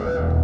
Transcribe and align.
Unexplored 0.00 0.39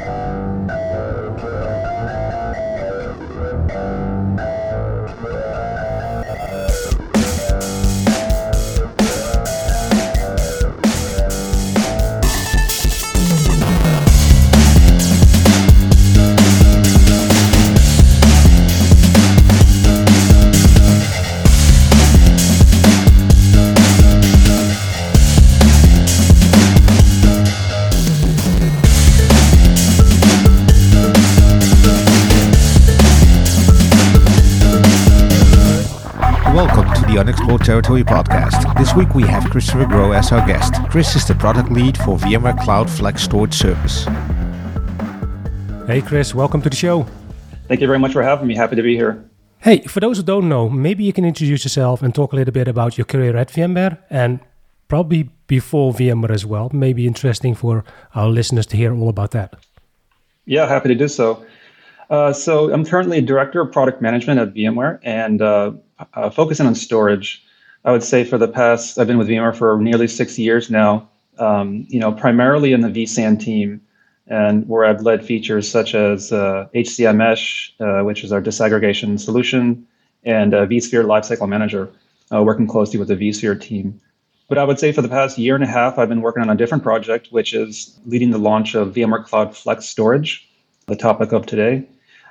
Territory 37.67 38.05
podcast. 38.05 38.79
This 38.79 38.95
week 38.95 39.17
we 39.17 39.25
have 39.25 39.43
Kristopher 39.43 39.87
Groh 39.87 40.17
as 40.17 40.31
our 40.31 40.47
guest. 40.47 40.75
Kris 40.89 41.17
is 41.17 41.27
the 41.27 41.35
product 41.35 41.73
lead 41.73 41.97
for 41.99 42.17
VMware 42.17 42.63
Cloud 42.63 42.89
Flex 42.89 43.25
Storage 43.25 43.55
Service. 43.55 44.05
Hey 45.89 46.01
Kris, 46.01 46.33
welcome 46.33 46.63
to 46.63 46.71
the 46.71 46.77
show. 46.77 47.09
Thank 47.67 47.81
you 47.81 47.89
very 47.89 47.99
much 47.99 48.13
for 48.13 48.23
having 48.23 48.47
me. 48.47 48.55
Happy 48.55 48.77
to 48.77 48.83
be 48.85 48.95
here. 48.95 49.29
Hey, 49.59 49.81
for 49.81 49.99
those 49.99 50.19
who 50.19 50.23
don't 50.23 50.49
know, 50.49 50.69
maybe 50.69 51.03
you 51.03 51.13
can 51.13 51.25
introduce 51.25 51.65
yourself 51.65 52.03
and 52.03 52.15
talk 52.15 52.33
a 52.33 52.37
little 52.37 52.53
bit 52.53 52.69
about 52.69 52.97
your 52.97 53.05
career 53.05 53.37
at 53.37 53.49
VMware 53.49 53.99
and 54.11 54.39
probably 54.87 55.29
before 55.49 55.93
VMware 55.93 56.31
as 56.31 56.47
well. 56.47 56.71
Maybe 56.73 57.05
interesting 57.05 57.57
for 57.57 57.83
our 58.15 58.29
listeners 58.29 58.67
to 58.67 58.77
hear 58.77 58.95
all 58.95 59.09
about 59.09 59.33
that. 59.33 59.57
Yeah, 60.45 60.69
happy 60.69 60.91
to 60.91 60.95
do 60.95 61.09
so. 61.09 61.45
Uh, 62.11 62.33
so 62.33 62.73
I'm 62.73 62.85
currently 62.85 63.19
a 63.19 63.23
director 63.23 63.61
of 63.61 63.73
product 63.73 64.01
management 64.01 64.39
at 64.39 64.55
VMware, 64.55 65.01
and 65.03 65.43
uh, 65.43 65.73
uh, 66.15 66.31
focusing 66.31 66.69
on 66.69 66.77
storage, 66.77 67.43
I 67.87 67.93
would 67.93 68.03
say 68.03 68.25
for 68.25 68.37
the 68.37 68.49
past, 68.49 68.99
I've 68.99 69.07
been 69.07 69.17
with 69.17 69.29
VMware 69.29 69.55
for 69.55 69.79
nearly 69.79 70.09
six 70.09 70.37
years 70.41 70.69
now. 70.69 71.09
Um, 71.39 71.87
you 71.89 72.01
know, 72.01 72.11
primarily 72.11 72.73
in 72.73 72.81
the 72.81 72.89
vSAN 72.89 73.39
team, 73.39 73.81
and 74.27 74.69
where 74.69 74.85
I've 74.85 75.03
led 75.03 75.25
features 75.25 75.71
such 75.71 75.95
as 75.95 76.33
uh, 76.33 76.67
HCI 76.75 77.15
Mesh, 77.15 77.73
uh, 77.79 78.01
which 78.01 78.25
is 78.25 78.33
our 78.33 78.43
disaggregation 78.43 79.21
solution, 79.21 79.87
and 80.25 80.53
uh, 80.53 80.67
vSphere 80.67 81.05
Lifecycle 81.05 81.49
Manager, 81.49 81.89
uh, 82.33 82.43
working 82.43 82.67
closely 82.67 82.99
with 82.99 83.07
the 83.07 83.15
vSphere 83.15 83.61
team. 83.61 84.01
But 84.49 84.59
I 84.59 84.65
would 84.65 84.81
say 84.81 84.91
for 84.91 85.03
the 85.03 85.09
past 85.09 85.39
year 85.39 85.55
and 85.55 85.63
a 85.63 85.69
half, 85.69 85.97
I've 85.97 86.09
been 86.09 86.23
working 86.23 86.43
on 86.43 86.51
a 86.51 86.57
different 86.57 86.83
project, 86.83 87.29
which 87.31 87.55
is 87.55 87.97
leading 88.05 88.33
the 88.33 88.39
launch 88.39 88.75
of 88.75 88.95
VMware 88.95 89.25
Cloud 89.25 89.57
Flex 89.57 89.85
Storage, 89.85 90.49
the 90.87 90.97
topic 90.97 91.31
of 91.31 91.47
today. 91.47 91.85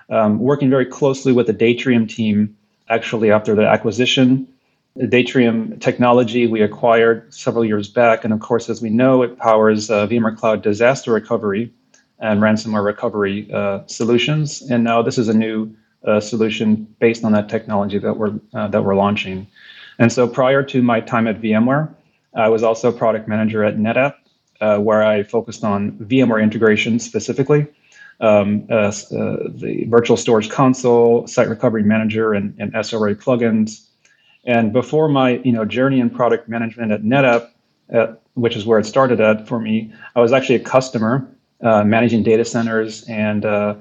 Um, 0.10 0.40
working 0.40 0.70
very 0.70 0.86
closely 0.86 1.32
with 1.32 1.48
the 1.48 1.54
Datrium 1.54 2.10
team 2.10 2.58
actually 2.90 3.32
after 3.32 3.56
the 3.56 3.66
acquisition. 3.66 4.48
Datrium 4.98 5.80
technology 5.82 6.48
we 6.48 6.62
acquired 6.62 7.34
several 7.34 7.66
years 7.66 7.90
back, 7.90 8.24
and 8.24 8.34
of 8.34 8.40
course, 8.40 8.70
as 8.70 8.82
we 8.82 8.90
know, 8.90 9.24
it 9.24 9.38
powers 9.38 9.90
uh, 9.90 10.08
VMware 10.08 10.38
Cloud 10.38 10.62
disaster 10.62 11.12
recovery 11.12 11.74
and 12.20 12.42
ransomware 12.42 12.84
recovery 12.84 13.52
uh, 13.52 13.82
solutions. 13.88 14.62
And 14.62 14.86
now 14.86 15.02
this 15.02 15.18
is 15.18 15.28
a 15.28 15.34
new 15.34 15.76
uh, 16.06 16.22
solution 16.22 16.88
based 17.00 17.26
on 17.26 17.34
that 17.34 17.50
technology 17.50 17.98
that 17.98 18.16
we're 18.16 18.40
uh, 18.54 18.70
that 18.70 18.86
we're 18.86 18.96
launching. 18.96 19.48
And 20.00 20.12
so, 20.12 20.28
prior 20.28 20.64
to 20.64 20.82
my 20.82 21.02
time 21.02 21.28
at 21.28 21.42
VMware, 21.42 21.94
I 22.34 22.48
was 22.48 22.64
also 22.64 22.92
product 22.92 23.28
manager 23.28 23.66
at 23.66 23.76
NetApp, 23.76 24.16
uh, 24.62 24.78
where 24.80 25.04
I 25.04 25.24
focused 25.24 25.66
on 25.66 25.92
VMware 25.94 26.42
integration 26.42 27.00
specifically 27.00 27.68
um, 28.20 28.66
uh, 28.70 28.92
the 28.92 29.86
virtual 29.90 30.18
storage 30.18 30.50
console, 30.50 31.28
site 31.28 31.50
recovery 31.50 31.84
manager, 31.84 32.34
and, 32.34 32.56
and 32.60 32.74
SRA 32.74 33.16
plugins. 33.16 33.85
And 34.46 34.72
before 34.72 35.08
my 35.10 35.38
you 35.44 35.52
know 35.52 35.66
journey 35.66 36.00
in 36.00 36.10
product 36.10 36.48
management 36.48 36.92
at 36.92 37.04
NetApp, 37.04 37.50
uh, 37.94 38.14
which 38.36 38.56
is 38.56 38.66
where 38.66 38.80
it 38.80 38.86
started 38.86 39.20
at 39.20 39.48
for 39.48 39.60
me, 39.60 39.94
I 40.16 40.22
was 40.22 40.34
actually 40.34 40.56
a 40.56 40.60
customer 40.64 41.28
uh, 41.62 41.84
managing 41.84 42.24
data 42.24 42.46
centers 42.46 43.04
and 43.10 43.46
uh, 43.46 43.76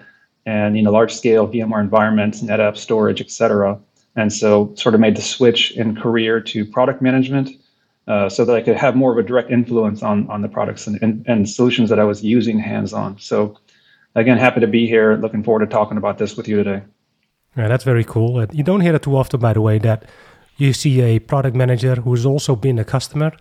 and 0.46 0.76
you 0.76 0.82
know 0.82 0.90
large 0.90 1.14
scale 1.14 1.46
VMware 1.46 1.80
environments, 1.80 2.42
NetApp 2.42 2.76
storage, 2.76 3.20
etc. 3.20 3.78
And 4.16 4.32
so 4.32 4.72
sort 4.76 4.94
of 4.94 5.00
made 5.00 5.16
the 5.16 5.22
switch 5.22 5.72
in 5.72 5.96
career 5.96 6.40
to 6.40 6.64
product 6.64 7.02
management. 7.02 7.50
Uh, 8.06 8.28
so 8.28 8.44
that 8.44 8.54
I 8.54 8.60
could 8.60 8.76
have 8.76 8.94
more 8.94 9.12
of 9.12 9.16
a 9.16 9.26
direct 9.26 9.50
influence 9.50 10.02
on 10.02 10.28
on 10.28 10.42
the 10.42 10.48
products 10.48 10.86
and, 10.86 11.02
and, 11.02 11.24
and 11.26 11.48
solutions 11.48 11.88
that 11.88 11.98
I 11.98 12.04
was 12.04 12.22
using 12.22 12.58
hands 12.58 12.92
on. 12.92 13.18
So 13.18 13.58
again, 14.14 14.36
happy 14.36 14.60
to 14.60 14.66
be 14.66 14.86
here. 14.86 15.16
Looking 15.16 15.42
forward 15.42 15.60
to 15.60 15.66
talking 15.66 15.96
about 15.96 16.18
this 16.18 16.36
with 16.36 16.46
you 16.46 16.56
today. 16.56 16.82
Yeah, 17.56 17.68
that's 17.68 17.84
very 17.84 18.04
cool. 18.04 18.44
You 18.52 18.62
don't 18.62 18.80
hear 18.80 18.92
that 18.92 19.02
too 19.02 19.16
often, 19.16 19.40
by 19.40 19.52
the 19.52 19.60
way, 19.60 19.78
that 19.78 20.04
you 20.56 20.72
see 20.72 21.00
a 21.00 21.18
product 21.18 21.56
manager 21.56 21.96
who's 21.96 22.24
also 22.24 22.56
been 22.56 22.78
a 22.78 22.84
customer 22.84 23.32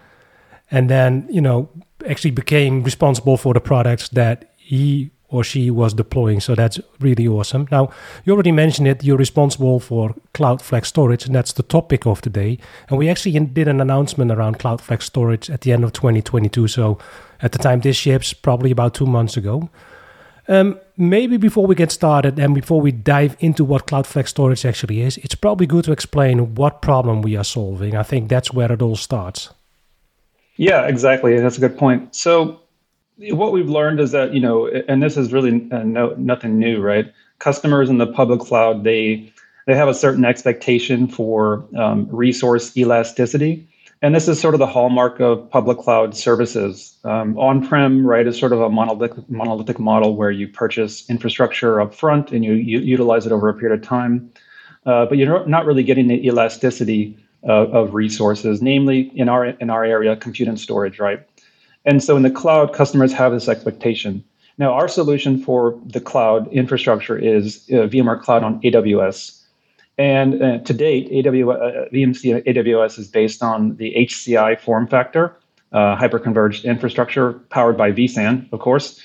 and 0.72 0.90
then, 0.90 1.28
you 1.30 1.42
know, 1.42 1.70
actually 2.08 2.32
became 2.32 2.84
responsible 2.84 3.38
for 3.38 3.54
the 3.54 3.62
products 3.62 4.10
that 4.10 4.54
he 4.58 5.12
or 5.34 5.44
she 5.44 5.72
was 5.72 5.96
deploying. 5.96 6.40
So 6.40 6.54
that's 6.54 6.80
really 7.00 7.28
awesome. 7.28 7.68
Now, 7.72 7.90
you 8.24 8.34
already 8.34 8.52
mentioned 8.52 8.88
it. 8.88 9.04
You're 9.04 9.18
responsible 9.18 9.80
for 9.80 10.14
Cloud 10.36 10.62
Flex 10.62 10.90
Storage, 10.90 11.26
and 11.26 11.34
that's 11.34 11.54
the 11.54 11.64
topic 11.64 12.06
of 12.06 12.22
today. 12.22 12.60
And 12.88 13.00
we 13.00 13.10
actually 13.10 13.40
did 13.40 13.68
an 13.68 13.82
announcement 13.82 14.32
around 14.32 14.60
Cloud 14.60 14.80
Flex 14.80 15.06
Storage 15.06 15.50
at 15.50 15.62
the 15.62 15.72
end 15.72 15.84
of 15.84 15.92
2022. 15.94 16.68
So 16.68 17.00
at 17.42 17.52
the 17.52 17.58
time 17.58 17.80
this 17.80 17.98
ships, 17.98 18.32
probably 18.32 18.70
about 18.70 18.94
two 18.94 19.08
months 19.08 19.36
ago. 19.36 19.70
Um, 20.48 20.80
maybe 20.98 21.38
before 21.38 21.66
we 21.66 21.76
get 21.76 21.92
started 21.92 22.38
and 22.38 22.54
before 22.54 22.82
we 22.82 22.92
dive 22.92 23.38
into 23.40 23.64
what 23.64 23.88
Cloud 23.88 24.06
Flex 24.06 24.30
Storage 24.32 24.66
actually 24.66 25.02
is, 25.02 25.18
it's 25.18 25.36
probably 25.36 25.66
good 25.66 25.86
to 25.86 25.92
explain 25.92 26.56
what 26.56 26.82
problem 26.82 27.22
we 27.22 27.38
are 27.38 27.46
solving. 27.46 27.96
I 27.96 28.04
think 28.04 28.30
that's 28.30 28.54
where 28.54 28.72
it 28.72 28.82
all 28.82 28.98
starts. 28.98 29.50
Yeah, 30.58 30.86
exactly. 30.86 31.40
That's 31.40 31.58
a 31.58 31.62
good 31.62 31.78
point. 31.78 32.14
So, 32.14 32.60
what 33.18 33.54
we've 33.54 33.70
learned 33.70 34.00
is 34.00 34.12
that 34.12 34.34
you 34.34 34.42
know, 34.42 34.68
and 34.68 35.02
this 35.02 35.18
is 35.18 35.32
really 35.32 35.68
uh, 35.72 35.84
no, 35.84 36.14
nothing 36.18 36.60
new, 36.60 36.82
right? 36.82 37.12
Customers 37.40 37.90
in 37.90 37.98
the 37.98 38.08
public 38.08 38.42
cloud 38.42 38.84
they 38.84 39.32
they 39.66 39.76
have 39.76 39.88
a 39.88 39.94
certain 39.94 40.26
expectation 40.26 41.08
for 41.08 41.66
um, 41.78 42.08
resource 42.12 42.76
elasticity 42.76 43.68
and 44.04 44.14
this 44.14 44.28
is 44.28 44.38
sort 44.40 44.54
of 44.54 44.60
the 44.60 44.68
hallmark 44.68 45.22
of 45.22 45.50
public 45.50 45.78
cloud 45.78 46.14
services. 46.14 46.98
Um, 47.06 47.38
on-prem, 47.38 48.06
right, 48.06 48.28
is 48.28 48.38
sort 48.38 48.52
of 48.52 48.60
a 48.60 48.70
monolithic, 48.70 49.30
monolithic 49.30 49.80
model 49.80 50.18
where 50.18 50.30
you 50.30 50.46
purchase 50.46 51.10
infrastructure 51.10 51.80
up 51.80 51.96
front 51.96 52.34
and 52.34 52.44
you, 52.44 52.52
you 52.54 52.80
utilize 52.80 53.26
it 53.26 53.32
over 53.32 53.48
a 53.48 53.54
period 53.54 53.80
of 53.80 53.88
time. 53.88 54.30
Uh, 54.86 55.06
but 55.06 55.18
you're 55.18 55.48
not 55.48 55.66
really 55.66 55.84
getting 55.84 56.10
the 56.10 56.28
elasticity 56.28 57.18
uh, 57.48 57.68
of 57.70 57.94
resources, 57.94 58.62
namely 58.62 59.10
in 59.16 59.30
our 59.30 59.46
in 59.46 59.70
our 59.70 59.86
area, 59.86 60.18
compute 60.18 60.50
and 60.50 60.60
storage, 60.60 61.00
right? 61.00 61.26
And 61.86 62.04
so 62.04 62.18
in 62.18 62.24
the 62.24 62.32
cloud, 62.32 62.74
customers 62.74 63.14
have 63.14 63.32
this 63.32 63.48
expectation. 63.48 64.22
Now, 64.58 64.74
our 64.74 64.90
solution 64.90 65.42
for 65.42 65.80
the 65.86 66.02
cloud 66.02 66.52
infrastructure 66.52 67.18
is 67.18 67.66
uh, 67.70 67.88
VMware 67.88 68.22
Cloud 68.22 68.44
on 68.44 68.62
AWS. 68.62 69.43
And 69.98 70.42
uh, 70.42 70.58
to 70.60 70.74
date, 70.74 71.12
AWS, 71.12 71.56
uh, 71.56 71.90
VMC 71.92 72.44
AWS 72.46 72.98
is 72.98 73.08
based 73.08 73.44
on 73.44 73.76
the 73.76 73.94
HCI 73.96 74.60
form 74.60 74.88
factor, 74.88 75.36
uh, 75.72 75.96
hyperconverged 75.96 76.64
infrastructure 76.64 77.34
powered 77.50 77.78
by 77.78 77.92
vSAN, 77.92 78.52
of 78.52 78.60
course. 78.60 79.02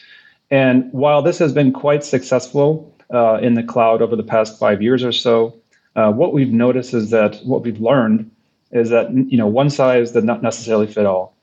And 0.50 0.91
while 0.93 1.21
this 1.21 1.38
has 1.38 1.53
been 1.53 1.72
quite 1.72 2.04
successful 2.04 2.94
uh, 3.12 3.38
in 3.43 3.54
the 3.54 3.62
cloud 3.62 4.00
over 4.00 4.16
the 4.16 4.22
past 4.22 4.59
five 4.59 4.81
years 4.81 5.04
or 5.04 5.12
so, 5.12 5.54
uh, 5.94 6.10
what 6.10 6.32
we've 6.32 6.53
noticed 6.53 6.94
is 6.94 7.10
that 7.10 7.37
what 7.44 7.62
we've 7.62 7.81
learned 7.81 8.31
is 8.71 8.91
that 8.91 9.10
you 9.12 9.37
know 9.37 9.47
one 9.47 9.69
size 9.69 10.12
does 10.12 10.25
not 10.25 10.43
necessarily 10.43 10.87
fit 10.87 11.06
all, 11.06 11.34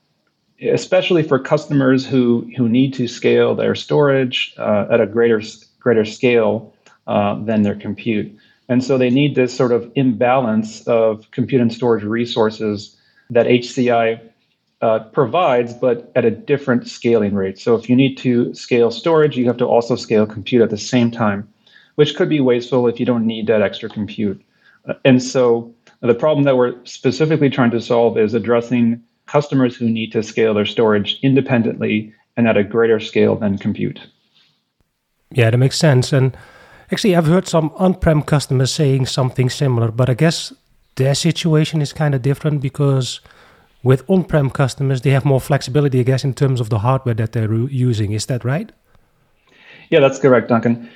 especially 0.62 1.22
for 1.22 1.38
customers 1.38 2.06
who 2.06 2.48
who 2.56 2.68
need 2.68 2.94
to 2.94 3.06
scale 3.06 3.54
their 3.54 3.74
storage 3.74 4.54
uh, 4.58 4.86
at 4.90 5.00
a 5.00 5.06
greater 5.06 5.42
greater 5.78 6.04
scale 6.04 6.72
than 7.06 7.62
their 7.62 7.74
compute. 7.74 8.36
And 8.68 8.82
so 8.82 8.98
they 8.98 9.10
need 9.10 9.34
this 9.34 9.54
sort 9.54 9.72
of 9.72 9.90
imbalance 9.94 10.86
of 10.86 11.30
compute 11.30 11.60
and 11.60 11.72
storage 11.72 12.02
resources 12.02 12.96
that 13.30 13.46
HCI 13.46 14.20
uh, 14.82 14.98
provides, 15.12 15.72
but 15.72 16.10
at 16.16 16.24
a 16.24 16.30
different 16.30 16.88
scaling 16.88 17.34
rate. 17.34 17.58
So 17.58 17.74
if 17.74 17.88
you 17.88 17.96
need 17.96 18.16
to 18.18 18.52
scale 18.54 18.90
storage, 18.90 19.36
you 19.36 19.46
have 19.46 19.56
to 19.58 19.66
also 19.66 19.96
scale 19.96 20.26
compute 20.26 20.62
at 20.62 20.70
the 20.70 20.78
same 20.78 21.10
time, 21.10 21.48
which 21.94 22.16
could 22.16 22.28
be 22.28 22.40
wasteful 22.40 22.86
if 22.86 23.00
you 23.00 23.06
don't 23.06 23.26
need 23.26 23.46
that 23.46 23.62
extra 23.62 23.88
compute. 23.88 24.42
Uh, 24.86 24.94
and 25.04 25.22
so 25.22 25.72
the 26.00 26.14
problem 26.14 26.44
that 26.44 26.56
we're 26.56 26.74
specifically 26.84 27.50
trying 27.50 27.70
to 27.70 27.80
solve 27.80 28.18
is 28.18 28.34
addressing 28.34 29.02
customers 29.26 29.76
who 29.76 29.88
need 29.88 30.12
to 30.12 30.22
scale 30.22 30.54
their 30.54 30.66
storage 30.66 31.18
independently 31.22 32.12
and 32.36 32.46
at 32.46 32.56
a 32.56 32.64
greater 32.64 33.00
scale 33.00 33.34
than 33.36 33.58
compute. 33.58 34.00
Yeah, 35.32 35.50
that 35.50 35.56
makes 35.56 35.78
sense. 35.78 36.12
And 36.12 36.36
Actually, 36.92 37.16
I've 37.16 37.26
heard 37.26 37.48
some 37.48 37.72
on-prem 37.76 38.22
customers 38.22 38.72
saying 38.72 39.06
something 39.06 39.50
similar, 39.50 39.90
but 39.90 40.08
I 40.08 40.14
guess 40.14 40.52
their 40.96 41.14
situation 41.14 41.82
is 41.82 41.92
kind 41.92 42.14
of 42.14 42.22
different 42.22 42.60
because 42.60 43.20
with 43.82 44.08
on-prem 44.08 44.50
customers, 44.50 45.00
they 45.02 45.10
have 45.10 45.24
more 45.24 45.40
flexibility, 45.40 46.00
I 46.00 46.04
guess, 46.04 46.24
in 46.24 46.34
terms 46.34 46.60
of 46.60 46.70
the 46.70 46.78
hardware 46.78 47.14
that 47.14 47.32
they're 47.32 47.52
using. 47.52 48.12
Is 48.12 48.26
that 48.26 48.44
right? 48.44 48.70
Yeah, 49.90 50.00
that's 50.00 50.18
correct, 50.18 50.48
Duncan. 50.48 50.90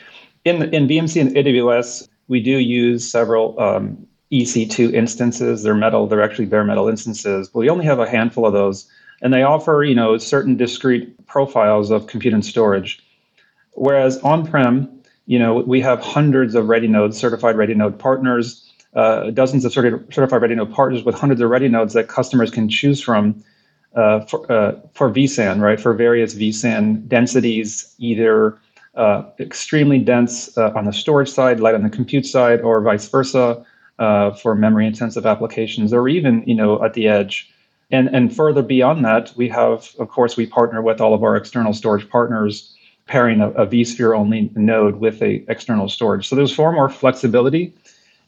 In 0.44 0.74
in 0.74 0.88
VMC 0.88 1.20
and 1.20 1.30
AWS, 1.36 2.08
we 2.28 2.40
do 2.40 2.58
use 2.58 3.08
several 3.08 3.58
um, 3.60 4.06
EC2 4.32 4.92
instances. 4.92 5.62
They're 5.62 5.74
metal. 5.74 6.06
They're 6.06 6.22
actually 6.22 6.46
bare 6.46 6.64
metal 6.64 6.88
instances, 6.88 7.48
but 7.48 7.60
we 7.60 7.68
only 7.68 7.84
have 7.84 7.98
a 7.98 8.08
handful 8.08 8.46
of 8.46 8.52
those, 8.52 8.88
and 9.22 9.32
they 9.32 9.42
offer 9.42 9.84
you 9.84 9.94
know 9.94 10.18
certain 10.18 10.56
discrete 10.56 11.26
profiles 11.26 11.90
of 11.90 12.06
compute 12.06 12.34
and 12.34 12.44
storage. 12.44 13.04
Whereas 13.74 14.18
on-prem, 14.18 14.99
you 15.30 15.38
know, 15.38 15.58
we 15.58 15.80
have 15.80 16.00
hundreds 16.00 16.56
of 16.56 16.68
ready 16.68 16.88
nodes, 16.88 17.16
certified 17.16 17.56
ready 17.56 17.72
node 17.72 17.96
partners, 17.96 18.68
uh, 18.96 19.30
dozens 19.30 19.64
of 19.64 19.72
certified 19.72 20.42
ready 20.42 20.56
node 20.56 20.72
partners 20.72 21.04
with 21.04 21.14
hundreds 21.14 21.40
of 21.40 21.48
ready 21.48 21.68
nodes 21.68 21.94
that 21.94 22.08
customers 22.08 22.50
can 22.50 22.68
choose 22.68 23.00
from 23.00 23.40
uh, 23.94 24.24
for, 24.26 24.50
uh, 24.50 24.72
for 24.92 25.08
vSAN, 25.08 25.60
right? 25.60 25.78
For 25.78 25.94
various 25.94 26.34
vSAN 26.34 27.06
densities, 27.06 27.94
either 27.98 28.58
uh, 28.96 29.22
extremely 29.38 30.00
dense 30.00 30.58
uh, 30.58 30.72
on 30.74 30.86
the 30.86 30.92
storage 30.92 31.30
side, 31.30 31.60
light 31.60 31.76
on 31.76 31.84
the 31.84 31.90
compute 31.90 32.26
side, 32.26 32.60
or 32.62 32.80
vice 32.80 33.08
versa 33.08 33.64
uh, 34.00 34.32
for 34.32 34.56
memory 34.56 34.84
intensive 34.84 35.26
applications, 35.26 35.92
or 35.92 36.08
even 36.08 36.42
you 36.44 36.56
know 36.56 36.84
at 36.84 36.94
the 36.94 37.06
edge. 37.06 37.48
And 37.92 38.08
and 38.08 38.34
further 38.34 38.62
beyond 38.62 39.04
that, 39.04 39.32
we 39.36 39.48
have, 39.50 39.94
of 40.00 40.08
course, 40.08 40.36
we 40.36 40.46
partner 40.46 40.82
with 40.82 41.00
all 41.00 41.14
of 41.14 41.22
our 41.22 41.36
external 41.36 41.72
storage 41.72 42.10
partners, 42.10 42.74
pairing 43.10 43.40
a, 43.40 43.50
a 43.50 43.66
vSphere 43.66 44.16
only 44.16 44.50
node 44.54 44.96
with 44.96 45.20
a 45.20 45.44
external 45.48 45.88
storage. 45.88 46.28
So 46.28 46.36
there's 46.36 46.54
far 46.54 46.70
more 46.70 46.88
flexibility 46.88 47.74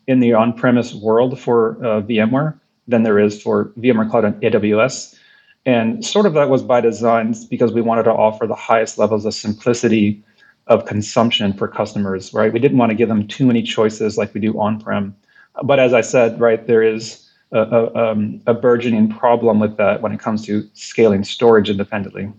in 0.08 0.18
the 0.18 0.34
on-premise 0.34 0.92
world 0.94 1.38
for 1.38 1.76
uh, 1.76 2.02
VMware 2.02 2.58
than 2.88 3.04
there 3.04 3.20
is 3.20 3.40
for 3.40 3.66
VMware 3.78 4.10
Cloud 4.10 4.24
on 4.24 4.34
AWS. 4.40 5.16
And 5.64 6.04
sort 6.04 6.26
of 6.26 6.34
that 6.34 6.48
was 6.48 6.64
by 6.64 6.80
design 6.80 7.36
because 7.48 7.72
we 7.72 7.80
wanted 7.80 8.02
to 8.02 8.10
offer 8.10 8.48
the 8.48 8.56
highest 8.56 8.98
levels 8.98 9.24
of 9.24 9.34
simplicity 9.34 10.20
of 10.66 10.84
consumption 10.86 11.52
for 11.52 11.68
customers, 11.68 12.34
right? 12.34 12.52
We 12.52 12.58
didn't 12.58 12.78
want 12.78 12.90
to 12.90 12.96
give 12.96 13.08
them 13.08 13.28
too 13.28 13.46
many 13.46 13.62
choices 13.62 14.18
like 14.18 14.34
we 14.34 14.40
do 14.40 14.58
on-prem. 14.58 15.14
But 15.62 15.78
as 15.78 15.94
I 15.94 16.00
said, 16.00 16.40
right, 16.40 16.66
there 16.66 16.82
is 16.82 17.30
a, 17.52 17.60
a, 17.60 17.94
um, 17.94 18.40
a 18.48 18.54
burgeoning 18.54 19.10
problem 19.10 19.60
with 19.60 19.76
that 19.76 20.02
when 20.02 20.10
it 20.10 20.18
comes 20.18 20.44
to 20.46 20.68
scaling 20.74 21.22
storage 21.22 21.70
independently. 21.70 22.32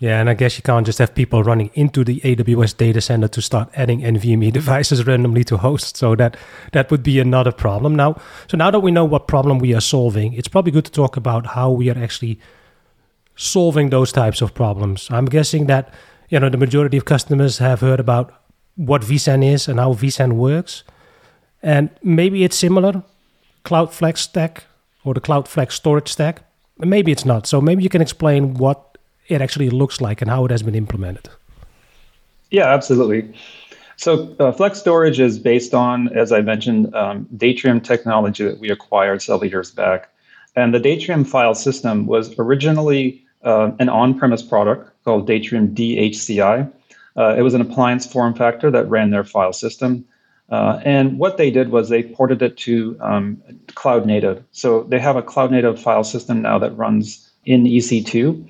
Yeah, 0.00 0.18
and 0.18 0.30
I 0.30 0.34
guess 0.34 0.56
you 0.56 0.62
can't 0.62 0.86
just 0.86 0.98
have 0.98 1.14
people 1.14 1.42
running 1.42 1.70
into 1.74 2.04
the 2.04 2.20
AWS 2.20 2.74
data 2.74 3.02
center 3.02 3.28
to 3.28 3.42
start 3.42 3.68
adding 3.74 4.00
NVMe 4.00 4.50
devices 4.60 5.06
randomly 5.06 5.44
to 5.44 5.58
hosts. 5.58 5.98
So 5.98 6.16
that 6.16 6.38
that 6.72 6.90
would 6.90 7.02
be 7.02 7.20
another 7.20 7.52
problem. 7.52 7.94
Now, 7.94 8.16
so 8.48 8.56
now 8.56 8.70
that 8.70 8.80
we 8.80 8.90
know 8.90 9.04
what 9.04 9.28
problem 9.28 9.58
we 9.58 9.74
are 9.74 9.80
solving, 9.82 10.32
it's 10.32 10.48
probably 10.48 10.72
good 10.72 10.86
to 10.86 10.90
talk 10.90 11.18
about 11.18 11.48
how 11.48 11.70
we 11.70 11.90
are 11.90 11.98
actually 11.98 12.40
solving 13.36 13.90
those 13.90 14.10
types 14.10 14.40
of 14.40 14.54
problems. 14.54 15.06
I'm 15.10 15.26
guessing 15.26 15.66
that 15.66 15.92
you 16.30 16.40
know 16.40 16.48
the 16.48 16.56
majority 16.56 16.96
of 16.96 17.04
customers 17.04 17.58
have 17.58 17.82
heard 17.82 18.00
about 18.00 18.32
what 18.76 19.02
vSAN 19.02 19.44
is 19.44 19.68
and 19.68 19.78
how 19.78 19.92
vSAN 19.92 20.32
works, 20.32 20.82
and 21.62 21.90
maybe 22.02 22.42
it's 22.42 22.56
similar, 22.56 23.02
Cloud 23.64 23.92
Flex 23.92 24.22
stack 24.22 24.64
or 25.04 25.12
the 25.12 25.20
Cloud 25.20 25.46
Flex 25.46 25.74
storage 25.74 26.08
stack. 26.08 26.42
Maybe 26.78 27.12
it's 27.12 27.26
not. 27.26 27.46
So 27.46 27.60
maybe 27.60 27.82
you 27.82 27.90
can 27.90 28.00
explain 28.00 28.54
what 28.54 28.89
it 29.30 29.40
actually 29.40 29.70
looks 29.70 30.00
like 30.00 30.20
and 30.20 30.30
how 30.30 30.44
it 30.44 30.50
has 30.50 30.62
been 30.62 30.74
implemented. 30.74 31.28
Yeah, 32.50 32.66
absolutely. 32.66 33.32
So 33.96 34.34
uh, 34.40 34.50
Flex 34.52 34.80
Storage 34.80 35.20
is 35.20 35.38
based 35.38 35.72
on, 35.72 36.08
as 36.16 36.32
I 36.32 36.40
mentioned, 36.40 36.94
um, 36.94 37.28
Datrium 37.36 37.82
technology 37.82 38.44
that 38.44 38.58
we 38.58 38.70
acquired 38.70 39.22
several 39.22 39.48
years 39.48 39.70
back. 39.70 40.10
And 40.56 40.74
the 40.74 40.80
Datrium 40.80 41.26
file 41.26 41.54
system 41.54 42.06
was 42.06 42.36
originally 42.38 43.22
uh, 43.44 43.70
an 43.78 43.88
on-premise 43.88 44.42
product 44.42 44.90
called 45.04 45.28
Datrium 45.28 45.74
DHCI. 45.74 46.72
Uh, 47.16 47.34
it 47.38 47.42
was 47.42 47.54
an 47.54 47.60
appliance 47.60 48.06
form 48.06 48.34
factor 48.34 48.70
that 48.70 48.88
ran 48.88 49.10
their 49.10 49.24
file 49.24 49.52
system. 49.52 50.04
Uh, 50.48 50.80
and 50.84 51.18
what 51.18 51.36
they 51.36 51.50
did 51.50 51.68
was 51.68 51.88
they 51.88 52.02
ported 52.02 52.42
it 52.42 52.56
to 52.56 52.96
um, 53.00 53.40
cloud 53.74 54.06
native. 54.06 54.42
So 54.50 54.82
they 54.84 54.98
have 54.98 55.16
a 55.16 55.22
cloud 55.22 55.52
native 55.52 55.80
file 55.80 56.02
system 56.02 56.42
now 56.42 56.58
that 56.58 56.76
runs 56.76 57.30
in 57.44 57.64
EC2 57.64 58.48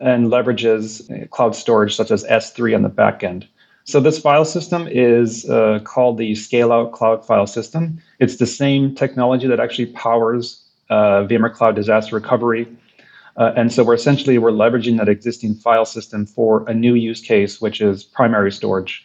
and 0.00 0.28
leverages 0.28 1.30
cloud 1.30 1.54
storage 1.54 1.94
such 1.94 2.10
as 2.10 2.24
S3 2.24 2.74
on 2.74 2.82
the 2.82 2.88
back 2.88 3.22
end. 3.22 3.46
So 3.84 4.00
this 4.00 4.18
file 4.18 4.46
system 4.46 4.88
is 4.90 5.48
uh, 5.48 5.78
called 5.84 6.16
the 6.16 6.34
Scale 6.34 6.72
Out 6.72 6.92
Cloud 6.92 7.26
File 7.26 7.46
System. 7.46 8.00
It's 8.18 8.36
the 8.36 8.46
same 8.46 8.94
technology 8.94 9.46
that 9.46 9.60
actually 9.60 9.86
powers 9.86 10.62
uh, 10.88 11.26
VMware 11.26 11.52
Cloud 11.52 11.76
Disaster 11.76 12.14
Recovery. 12.14 12.66
Uh, 13.36 13.52
and 13.56 13.72
so 13.72 13.84
we're 13.84 13.94
essentially 13.94 14.38
we're 14.38 14.50
leveraging 14.50 14.96
that 14.98 15.08
existing 15.08 15.54
file 15.56 15.84
system 15.84 16.24
for 16.24 16.66
a 16.68 16.72
new 16.72 16.94
use 16.94 17.20
case, 17.20 17.60
which 17.60 17.80
is 17.80 18.04
primary 18.04 18.52
storage. 18.52 19.04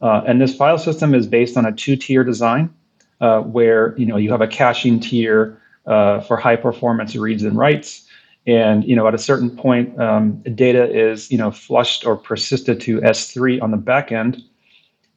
Uh, 0.00 0.22
and 0.26 0.40
this 0.40 0.54
file 0.54 0.78
system 0.78 1.14
is 1.14 1.26
based 1.26 1.56
on 1.56 1.64
a 1.64 1.72
two-tier 1.72 2.22
design, 2.22 2.72
uh, 3.20 3.40
where 3.40 3.96
you 3.96 4.04
know 4.04 4.16
you 4.16 4.30
have 4.30 4.40
a 4.40 4.48
caching 4.48 5.00
tier 5.00 5.58
uh, 5.86 6.20
for 6.20 6.36
high 6.36 6.56
performance 6.56 7.16
reads 7.16 7.42
and 7.42 7.56
writes, 7.56 8.06
and 8.46 8.84
you 8.84 8.96
know, 8.96 9.06
at 9.06 9.14
a 9.14 9.18
certain 9.18 9.50
point, 9.56 9.98
um, 10.00 10.42
data 10.54 10.90
is 10.90 11.30
you 11.30 11.38
know 11.38 11.50
flushed 11.50 12.04
or 12.04 12.16
persisted 12.16 12.80
to 12.80 13.00
S3 13.00 13.62
on 13.62 13.70
the 13.70 13.76
back 13.76 14.10
end, 14.10 14.42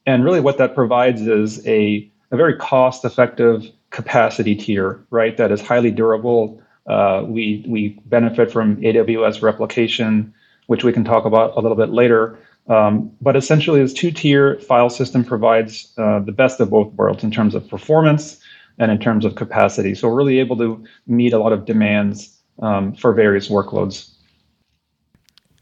and 0.05 0.23
really 0.23 0.39
what 0.39 0.57
that 0.57 0.75
provides 0.75 1.21
is 1.21 1.65
a, 1.67 2.09
a 2.31 2.37
very 2.37 2.55
cost-effective 2.55 3.65
capacity 3.89 4.55
tier, 4.55 5.03
right? 5.09 5.37
That 5.37 5.51
is 5.51 5.61
highly 5.61 5.91
durable. 5.91 6.61
Uh, 6.87 7.23
we 7.27 7.65
we 7.67 7.99
benefit 8.05 8.51
from 8.51 8.77
AWS 8.77 9.41
replication, 9.41 10.31
which 10.67 10.83
we 10.83 10.93
can 10.93 11.03
talk 11.03 11.25
about 11.25 11.55
a 11.57 11.61
little 11.61 11.77
bit 11.77 11.89
later. 11.89 12.37
Um, 12.67 13.11
but 13.21 13.35
essentially, 13.35 13.81
this 13.81 13.93
two-tier 13.93 14.59
file 14.59 14.89
system 14.89 15.23
provides 15.23 15.91
uh, 15.97 16.19
the 16.19 16.31
best 16.31 16.59
of 16.59 16.69
both 16.69 16.91
worlds 16.93 17.23
in 17.23 17.31
terms 17.31 17.53
of 17.53 17.67
performance 17.67 18.39
and 18.77 18.91
in 18.91 18.99
terms 18.99 19.23
of 19.23 19.35
capacity. 19.35 19.95
So 19.95 20.07
we're 20.09 20.15
really 20.15 20.39
able 20.39 20.57
to 20.57 20.83
meet 21.07 21.33
a 21.33 21.39
lot 21.39 21.53
of 21.53 21.65
demands 21.65 22.34
um, 22.59 22.93
for 22.93 23.13
various 23.13 23.49
workloads. 23.49 24.11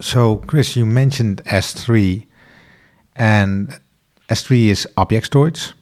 So, 0.02 0.38
Kris, 0.38 0.76
you 0.76 0.86
mentioned 0.86 1.44
S3, 1.46 2.26
and 3.16 3.80
S3 4.30 4.68
is 4.68 4.88
object 4.98 5.28
storage. 5.28 5.74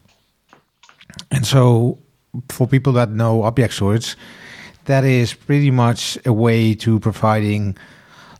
And 1.31 1.45
so, 1.45 1.97
for 2.49 2.67
people 2.67 2.93
that 2.93 3.09
know 3.09 3.43
object 3.43 3.73
storage, 3.73 4.15
that 4.85 5.03
is 5.03 5.33
pretty 5.33 5.71
much 5.71 6.17
a 6.25 6.33
way 6.33 6.73
to 6.75 6.99
providing 6.99 7.77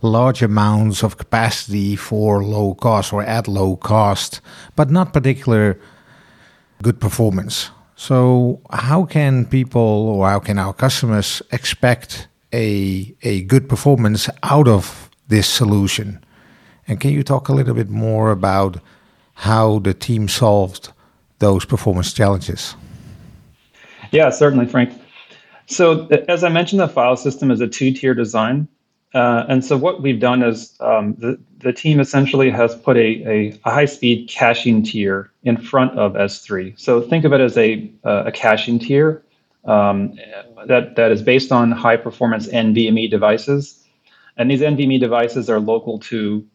large 0.02 0.42
amounts 0.42 1.04
of 1.04 1.18
capacity 1.18 1.96
for 1.96 2.44
low 2.44 2.74
cost 2.74 3.14
or 3.14 3.24
at 3.24 3.48
low 3.48 3.76
cost, 3.76 4.42
but 4.76 4.90
not 4.90 5.14
particular 5.14 5.80
good 6.82 7.00
performance. 7.00 7.70
So, 7.96 8.62
how 8.72 9.06
can 9.06 9.46
people 9.46 9.82
or 9.82 10.28
how 10.28 10.40
can 10.40 10.58
our 10.58 10.74
customers 10.74 11.42
expect 11.52 12.28
a 12.54 13.16
a 13.22 13.42
good 13.44 13.70
performance 13.70 14.30
out 14.44 14.68
of 14.68 15.10
this 15.28 15.48
solution. 15.48 16.24
And 16.88 17.00
can 17.00 17.12
you 17.12 17.24
talk 17.24 17.50
a 17.50 17.54
little 17.54 17.74
bit 17.74 17.90
more 17.90 18.32
about 18.32 18.80
how 19.36 19.80
the 19.80 19.94
team 19.94 20.28
solved 20.28 20.92
those 21.40 21.66
performance 21.66 22.14
challenges? 22.14 22.76
Yeah, 24.12 24.30
certainly, 24.30 24.66
Frank. 24.66 24.94
So, 25.68 26.08
as 26.28 26.44
I 26.44 26.50
mentioned, 26.50 26.82
the 26.82 26.88
file 26.88 27.16
system 27.16 27.50
is 27.50 27.62
a 27.62 27.68
two-tier 27.68 28.14
design, 28.14 28.68
uh, 29.14 29.46
and 29.48 29.64
so 29.64 29.78
what 29.78 30.02
we've 30.02 30.20
done 30.20 30.44
is 30.44 30.76
um, 30.82 31.16
the 31.18 31.40
the 31.60 31.72
team 31.72 32.00
essentially 32.00 32.50
has 32.50 32.76
put 32.76 32.98
a, 32.98 33.24
a, 33.28 33.60
a 33.66 33.72
high-speed 33.72 34.28
caching 34.28 34.84
tier 34.84 35.32
in 35.44 35.58
front 35.58 35.98
of 35.98 36.14
S3. 36.14 36.78
So 36.80 37.02
think 37.02 37.24
of 37.24 37.34
it 37.34 37.40
as 37.40 37.58
a 37.58 37.90
a 38.04 38.32
caching 38.32 38.80
tier 38.80 39.24
um, 39.66 40.16
that, 40.68 40.96
that 40.96 41.12
is 41.12 41.22
based 41.22 41.52
on 41.52 41.72
high 41.72 41.98
performance 41.98 42.48
NVMe 42.48 43.10
devices. 43.10 43.84
And 44.38 44.50
these 44.50 44.62
NVMe 44.62 45.00
devices 45.00 45.50
are 45.50 45.60
local 45.60 46.00
to 46.00 46.46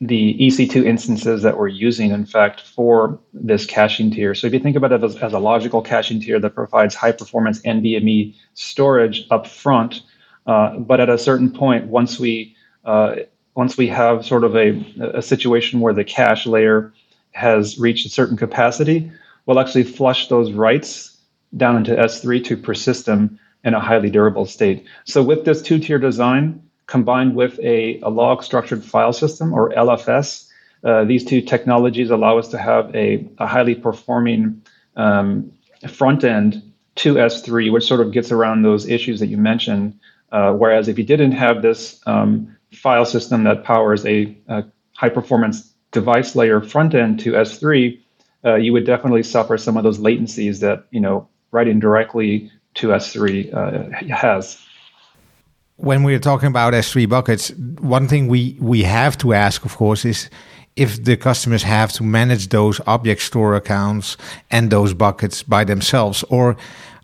the 0.00 0.36
EC2 0.40 0.84
instances 0.84 1.42
that 1.42 1.56
we're 1.56 1.68
using, 1.68 2.10
in 2.10 2.26
fact, 2.26 2.60
for 2.60 3.20
this 3.32 3.64
caching 3.64 4.10
tier. 4.10 4.34
So 4.34 4.48
if 4.48 4.52
you 4.52 4.58
think 4.58 4.74
about 4.74 4.90
it 4.90 5.02
as, 5.04 5.16
as 5.16 5.32
a 5.32 5.38
logical 5.38 5.80
caching 5.80 6.20
tier 6.20 6.40
that 6.40 6.56
provides 6.56 6.94
high 6.96 7.12
performance 7.12 7.62
NVMe 7.62 8.34
storage 8.54 9.26
up 9.30 9.46
front, 9.46 10.02
uh, 10.46 10.76
but 10.78 10.98
at 10.98 11.08
a 11.08 11.16
certain 11.16 11.52
point, 11.52 11.86
once 11.86 12.18
we 12.18 12.56
uh, 12.84 13.14
once 13.54 13.76
we 13.76 13.86
have 13.86 14.24
sort 14.24 14.42
of 14.42 14.56
a, 14.56 14.70
a 15.14 15.22
situation 15.22 15.78
where 15.78 15.92
the 15.92 16.02
cache 16.02 16.46
layer 16.46 16.92
has 17.30 17.78
reached 17.78 18.04
a 18.06 18.08
certain 18.08 18.36
capacity, 18.36 19.12
we'll 19.46 19.60
actually 19.60 19.84
flush 19.84 20.28
those 20.28 20.50
writes 20.50 21.11
down 21.56 21.76
into 21.76 21.94
S3 21.94 22.44
to 22.44 22.56
persist 22.56 23.06
them 23.06 23.38
in 23.64 23.74
a 23.74 23.80
highly 23.80 24.10
durable 24.10 24.46
state. 24.46 24.86
So 25.04 25.22
with 25.22 25.44
this 25.44 25.62
two-tier 25.62 25.98
design, 25.98 26.62
combined 26.86 27.34
with 27.34 27.58
a, 27.60 28.00
a 28.00 28.10
log 28.10 28.42
structured 28.42 28.84
file 28.84 29.12
system 29.12 29.52
or 29.52 29.70
LFS, 29.70 30.48
uh, 30.84 31.04
these 31.04 31.24
two 31.24 31.40
technologies 31.40 32.10
allow 32.10 32.38
us 32.38 32.48
to 32.48 32.58
have 32.58 32.94
a, 32.94 33.28
a 33.38 33.46
highly 33.46 33.74
performing 33.74 34.62
um, 34.96 35.52
front 35.88 36.24
end 36.24 36.62
to 36.96 37.14
S3, 37.14 37.72
which 37.72 37.84
sort 37.84 38.00
of 38.00 38.12
gets 38.12 38.32
around 38.32 38.62
those 38.62 38.88
issues 38.88 39.20
that 39.20 39.28
you 39.28 39.36
mentioned. 39.36 39.98
Uh, 40.30 40.52
whereas 40.52 40.88
if 40.88 40.98
you 40.98 41.04
didn't 41.04 41.32
have 41.32 41.62
this 41.62 42.00
um, 42.06 42.56
file 42.72 43.04
system 43.04 43.44
that 43.44 43.64
powers 43.64 44.04
a, 44.06 44.36
a 44.48 44.64
high 44.94 45.08
performance 45.08 45.72
device 45.92 46.34
layer 46.34 46.60
front 46.60 46.94
end 46.94 47.20
to 47.20 47.32
S3, 47.32 47.98
uh, 48.44 48.56
you 48.56 48.72
would 48.72 48.84
definitely 48.84 49.22
suffer 49.22 49.56
some 49.56 49.76
of 49.76 49.84
those 49.84 49.98
latencies 49.98 50.60
that 50.60 50.86
you 50.90 51.00
know 51.00 51.28
writing 51.52 51.78
directly 51.78 52.50
to 52.74 52.88
S3 52.88 53.54
uh, 53.54 54.14
has. 54.14 54.58
When 55.76 56.02
we're 56.02 56.18
talking 56.18 56.48
about 56.48 56.72
S3 56.72 57.08
buckets, 57.08 57.50
one 57.80 58.08
thing 58.08 58.28
we 58.28 58.56
we 58.60 58.82
have 58.82 59.16
to 59.18 59.32
ask, 59.32 59.64
of 59.64 59.76
course, 59.76 60.04
is 60.04 60.30
if 60.76 61.04
the 61.04 61.16
customers 61.16 61.62
have 61.62 61.92
to 61.92 62.02
manage 62.02 62.48
those 62.48 62.80
object 62.86 63.22
store 63.22 63.54
accounts 63.54 64.16
and 64.50 64.70
those 64.70 64.94
buckets 64.94 65.42
by 65.42 65.64
themselves, 65.64 66.24
or 66.30 66.56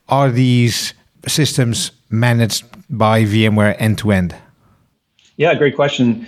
are 0.08 0.30
these 0.30 0.94
systems 1.26 1.90
managed 2.10 2.64
by 2.88 3.24
VMware 3.24 3.76
end 3.78 3.98
to 3.98 4.12
end? 4.12 4.34
Yeah, 5.36 5.54
great 5.54 5.76
question. 5.76 6.26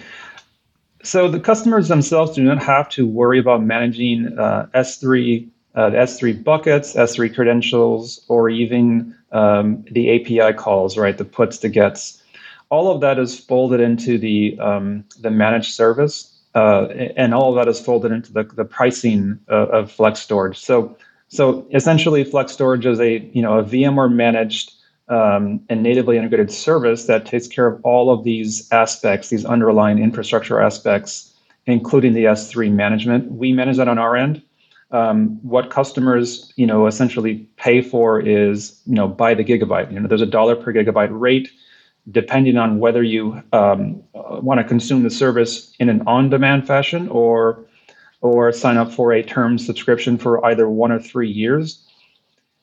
So 1.02 1.28
the 1.28 1.40
customers 1.40 1.88
themselves 1.88 2.36
do 2.36 2.42
not 2.42 2.62
have 2.62 2.88
to 2.90 3.06
worry 3.06 3.38
about 3.38 3.62
managing 3.62 4.38
uh, 4.38 4.66
S3, 4.74 5.48
uh, 5.80 5.90
S3 5.90 6.44
buckets, 6.44 6.94
S3 6.94 7.34
credentials, 7.34 8.22
or 8.28 8.50
even 8.50 9.14
um, 9.32 9.82
the 9.90 10.04
API 10.14 10.52
calls, 10.56 10.98
right? 10.98 11.16
The 11.16 11.24
puts, 11.24 11.58
the 11.58 11.70
gets. 11.70 12.22
All 12.68 12.90
of 12.90 13.00
that 13.00 13.18
is 13.18 13.38
folded 13.38 13.80
into 13.80 14.18
the 14.18 14.58
um, 14.60 15.04
the 15.20 15.30
managed 15.30 15.72
service, 15.72 16.38
uh, 16.54 16.88
and 17.16 17.32
all 17.34 17.48
of 17.50 17.56
that 17.56 17.68
is 17.68 17.80
folded 17.80 18.12
into 18.12 18.32
the, 18.32 18.44
the 18.44 18.64
pricing 18.64 19.38
of, 19.48 19.68
of 19.70 19.92
Flex 19.92 20.20
Storage. 20.20 20.58
So 20.58 20.96
so 21.28 21.66
essentially, 21.72 22.24
Flex 22.24 22.52
Storage 22.52 22.84
is 22.84 23.00
a 23.00 23.18
you 23.32 23.40
know 23.40 23.58
a 23.58 23.64
VMware 23.64 24.12
managed 24.12 24.72
um, 25.08 25.60
and 25.70 25.82
natively 25.82 26.18
integrated 26.18 26.52
service 26.52 27.06
that 27.06 27.24
takes 27.24 27.46
care 27.46 27.66
of 27.66 27.80
all 27.84 28.10
of 28.10 28.22
these 28.24 28.70
aspects, 28.70 29.30
these 29.30 29.46
underlying 29.46 29.98
infrastructure 29.98 30.60
aspects, 30.60 31.32
including 31.66 32.12
the 32.12 32.24
S3 32.24 32.70
management. 32.70 33.32
We 33.32 33.52
manage 33.52 33.78
that 33.78 33.88
on 33.88 33.98
our 33.98 34.14
end. 34.14 34.42
Um, 34.92 35.38
what 35.42 35.70
customers, 35.70 36.52
you 36.56 36.66
know, 36.66 36.86
essentially 36.86 37.46
pay 37.56 37.80
for 37.80 38.20
is, 38.20 38.80
you 38.86 38.94
know, 38.94 39.06
by 39.06 39.34
the 39.34 39.44
gigabyte. 39.44 39.92
You 39.92 40.00
know, 40.00 40.08
there's 40.08 40.20
a 40.20 40.26
dollar 40.26 40.56
per 40.56 40.72
gigabyte 40.72 41.10
rate, 41.12 41.48
depending 42.10 42.56
on 42.56 42.80
whether 42.80 43.02
you 43.02 43.40
um, 43.52 44.02
want 44.14 44.58
to 44.58 44.64
consume 44.64 45.04
the 45.04 45.10
service 45.10 45.72
in 45.78 45.88
an 45.88 46.02
on-demand 46.06 46.66
fashion 46.66 47.08
or 47.08 47.64
or 48.22 48.52
sign 48.52 48.76
up 48.76 48.92
for 48.92 49.12
a 49.12 49.22
term 49.22 49.58
subscription 49.58 50.18
for 50.18 50.44
either 50.44 50.68
one 50.68 50.92
or 50.92 50.98
three 50.98 51.30
years. 51.30 51.86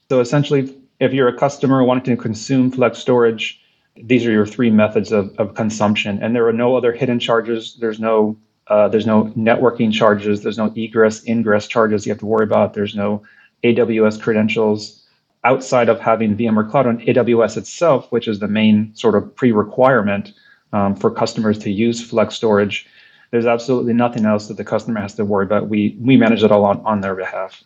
So 0.10 0.20
essentially, 0.20 0.76
if 1.00 1.14
you're 1.14 1.28
a 1.28 1.38
customer 1.38 1.84
wanting 1.84 2.16
to 2.16 2.22
consume 2.22 2.72
Flex 2.72 3.00
Storage, 3.00 3.60
these 3.96 4.26
are 4.26 4.32
your 4.32 4.46
three 4.46 4.70
methods 4.70 5.12
of, 5.12 5.34
of 5.40 5.56
consumption, 5.56 6.22
and 6.22 6.36
there 6.36 6.48
are 6.48 6.54
no 6.54 6.76
other 6.76 6.92
hidden 6.92 7.20
charges. 7.20 7.78
There's 7.80 8.00
no 8.00 8.38
uh, 8.70 8.88
there's 8.88 9.06
no 9.06 9.26
networking 9.38 9.94
charges. 9.94 10.44
There's 10.44 10.58
no 10.58 10.72
egress 10.76 11.26
ingress 11.28 11.68
charges 11.68 12.06
you 12.06 12.12
have 12.12 12.20
to 12.20 12.26
worry 12.26 12.44
about. 12.44 12.74
There's 12.74 12.96
no 12.96 13.24
AWS 13.64 14.22
credentials 14.22 15.04
outside 15.44 15.88
of 15.88 16.00
having 16.00 16.36
VMware 16.36 16.70
Cloud 16.70 16.88
on 16.88 17.00
AWS 17.00 17.58
itself, 17.58 18.12
which 18.12 18.28
is 18.28 18.40
the 18.40 18.48
main 18.48 18.94
sort 18.94 19.16
of 19.16 19.34
pre-requirement 19.36 20.34
um, 20.74 20.96
for 20.96 21.10
customers 21.10 21.58
to 21.60 21.72
use 21.72 22.04
Flex 22.04 22.36
Storage. 22.36 22.88
There's 23.32 23.46
absolutely 23.46 23.94
nothing 23.94 24.26
else 24.26 24.48
that 24.48 24.58
the 24.58 24.66
customer 24.66 25.00
has 25.00 25.14
to 25.16 25.26
worry 25.26 25.46
about. 25.46 25.70
We 25.70 25.98
we 26.00 26.18
manage 26.18 26.44
it 26.44 26.52
all 26.52 26.66
on, 26.66 26.82
on 26.86 27.02
their 27.02 27.16
behalf. 27.16 27.64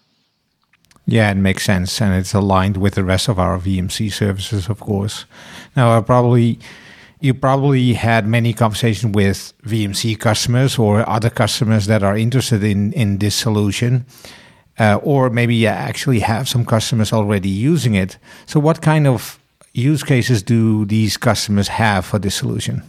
Yeah, 1.08 1.32
it 1.32 1.38
makes 1.38 1.64
sense, 1.64 2.00
and 2.00 2.14
it's 2.14 2.34
aligned 2.34 2.78
with 2.78 2.94
the 2.94 3.04
rest 3.04 3.28
of 3.28 3.40
our 3.40 3.58
VMC 3.58 4.14
services, 4.14 4.70
of 4.70 4.80
course. 4.80 5.26
Now, 5.76 5.98
I 5.98 6.02
probably 6.02 6.60
you 7.22 7.34
probably 7.34 7.94
had 7.94 8.28
many 8.28 8.52
conversations 8.52 9.14
with 9.16 9.54
VMC 9.64 10.20
customers 10.20 10.78
or 10.78 11.08
other 11.08 11.30
customers 11.30 11.86
that 11.86 12.04
are 12.04 12.18
interested 12.18 12.64
in 12.64 12.92
in 12.94 13.20
this 13.20 13.36
solution, 13.36 14.06
uh, 14.80 15.00
or 15.04 15.30
maybe 15.30 15.56
you 15.56 15.68
actually 15.68 16.20
have 16.20 16.50
some 16.50 16.66
customers 16.66 17.14
already 17.14 17.50
using 17.50 17.96
it. 17.96 18.18
So, 18.48 18.60
what 18.60 18.82
kind 18.82 19.08
of 19.08 19.40
use 19.74 20.04
cases 20.04 20.44
do 20.44 20.86
these 20.86 21.16
customers 21.18 21.68
have 21.68 22.06
for 22.06 22.20
this 22.20 22.36
solution? 22.36 22.82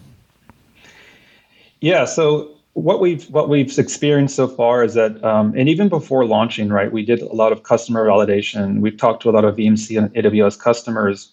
Yeah, 1.80 2.06
so 2.06 2.48
what 2.74 3.00
we've 3.00 3.28
what 3.30 3.48
we've 3.48 3.78
experienced 3.78 4.36
so 4.36 4.48
far 4.48 4.82
is 4.82 4.94
that, 4.94 5.22
um, 5.22 5.52
and 5.56 5.68
even 5.68 5.88
before 5.88 6.24
launching, 6.24 6.70
right, 6.70 6.90
we 6.90 7.04
did 7.04 7.20
a 7.20 7.34
lot 7.34 7.52
of 7.52 7.64
customer 7.64 8.06
validation. 8.06 8.80
We've 8.80 8.96
talked 8.96 9.22
to 9.24 9.30
a 9.30 9.32
lot 9.32 9.44
of 9.44 9.56
VMC 9.56 9.98
and 9.98 10.14
AWS 10.14 10.58
customers, 10.58 11.28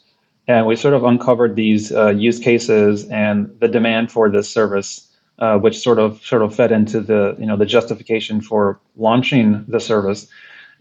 and 0.49 0.65
we 0.65 0.75
sort 0.75 0.95
of 0.95 1.03
uncovered 1.03 1.55
these 1.55 1.91
uh, 1.91 2.09
use 2.09 2.39
cases 2.39 3.07
and 3.09 3.55
the 3.59 3.67
demand 3.67 4.11
for 4.11 4.31
this 4.31 4.49
service, 4.49 5.07
uh, 5.37 5.59
which 5.59 5.77
sort 5.77 5.99
of 5.99 6.25
sort 6.25 6.41
of 6.41 6.53
fed 6.55 6.71
into 6.71 6.99
the 6.99 7.35
you 7.39 7.45
know 7.45 7.55
the 7.55 7.67
justification 7.67 8.41
for 8.41 8.79
launching 8.97 9.63
the 9.67 9.79
service, 9.79 10.27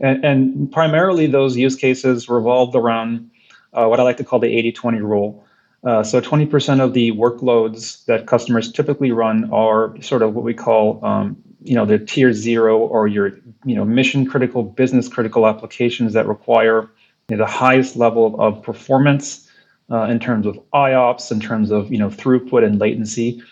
and, 0.01 0.25
and 0.25 0.73
primarily 0.73 1.27
those 1.27 1.57
use 1.57 1.77
cases 1.77 2.31
revolved 2.31 2.75
around 2.75 3.31
uh, 3.75 3.87
what 3.87 4.01
I 4.01 4.05
like 4.05 4.17
to 4.17 4.25
call 4.25 4.39
the 4.39 4.49
80-20 4.73 5.01
rule. 5.03 5.45
Uh, 5.85 6.03
so 6.03 6.21
20% 6.21 6.81
of 6.81 6.93
the 6.93 7.13
workloads 7.13 8.05
that 8.07 8.27
customers 8.27 8.73
typically 8.73 9.13
run 9.13 9.49
are 9.53 9.95
sort 10.03 10.23
of 10.23 10.35
what 10.35 10.45
we 10.45 10.53
call, 10.53 11.05
um, 11.05 11.37
you 11.63 11.75
know, 11.77 11.85
the 11.85 12.01
tier 12.01 12.33
zero 12.33 12.79
or 12.79 13.07
your, 13.07 13.39
you 13.65 13.77
know, 13.77 13.85
mission 13.85 14.27
critical, 14.27 14.65
business 14.65 15.07
critical 15.09 15.47
applications 15.47 16.15
that 16.15 16.27
require 16.27 16.91
you 17.29 17.37
know, 17.37 17.45
the 17.45 17.51
highest 17.51 17.95
level 17.95 18.35
of 18.41 18.61
performance 18.61 19.48
uh, 19.91 20.03
in 20.03 20.19
terms 20.19 20.47
of 20.47 20.59
IOPS, 20.75 21.33
in 21.33 21.41
terms 21.41 21.71
of, 21.71 21.91
you 21.91 21.99
know, 21.99 22.09
throughput 22.09 22.65
and 22.65 22.79
latency. 22.79 23.43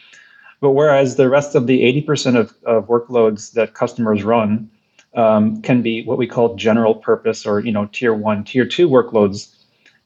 But 0.60 0.70
whereas 0.70 1.16
the 1.16 1.28
rest 1.28 1.54
of 1.54 1.66
the 1.66 1.80
80% 2.02 2.36
of, 2.36 2.54
of 2.64 2.88
workloads 2.88 3.52
that 3.52 3.74
customers 3.74 4.22
run 4.22 4.70
um, 5.14 5.62
can 5.62 5.82
be 5.82 6.04
what 6.04 6.18
we 6.18 6.26
call 6.26 6.56
general 6.56 6.94
purpose 6.94 7.46
or, 7.46 7.60
you 7.60 7.72
know, 7.72 7.86
tier 7.92 8.14
one, 8.14 8.44
tier 8.44 8.66
two 8.66 8.88
workloads 8.88 9.56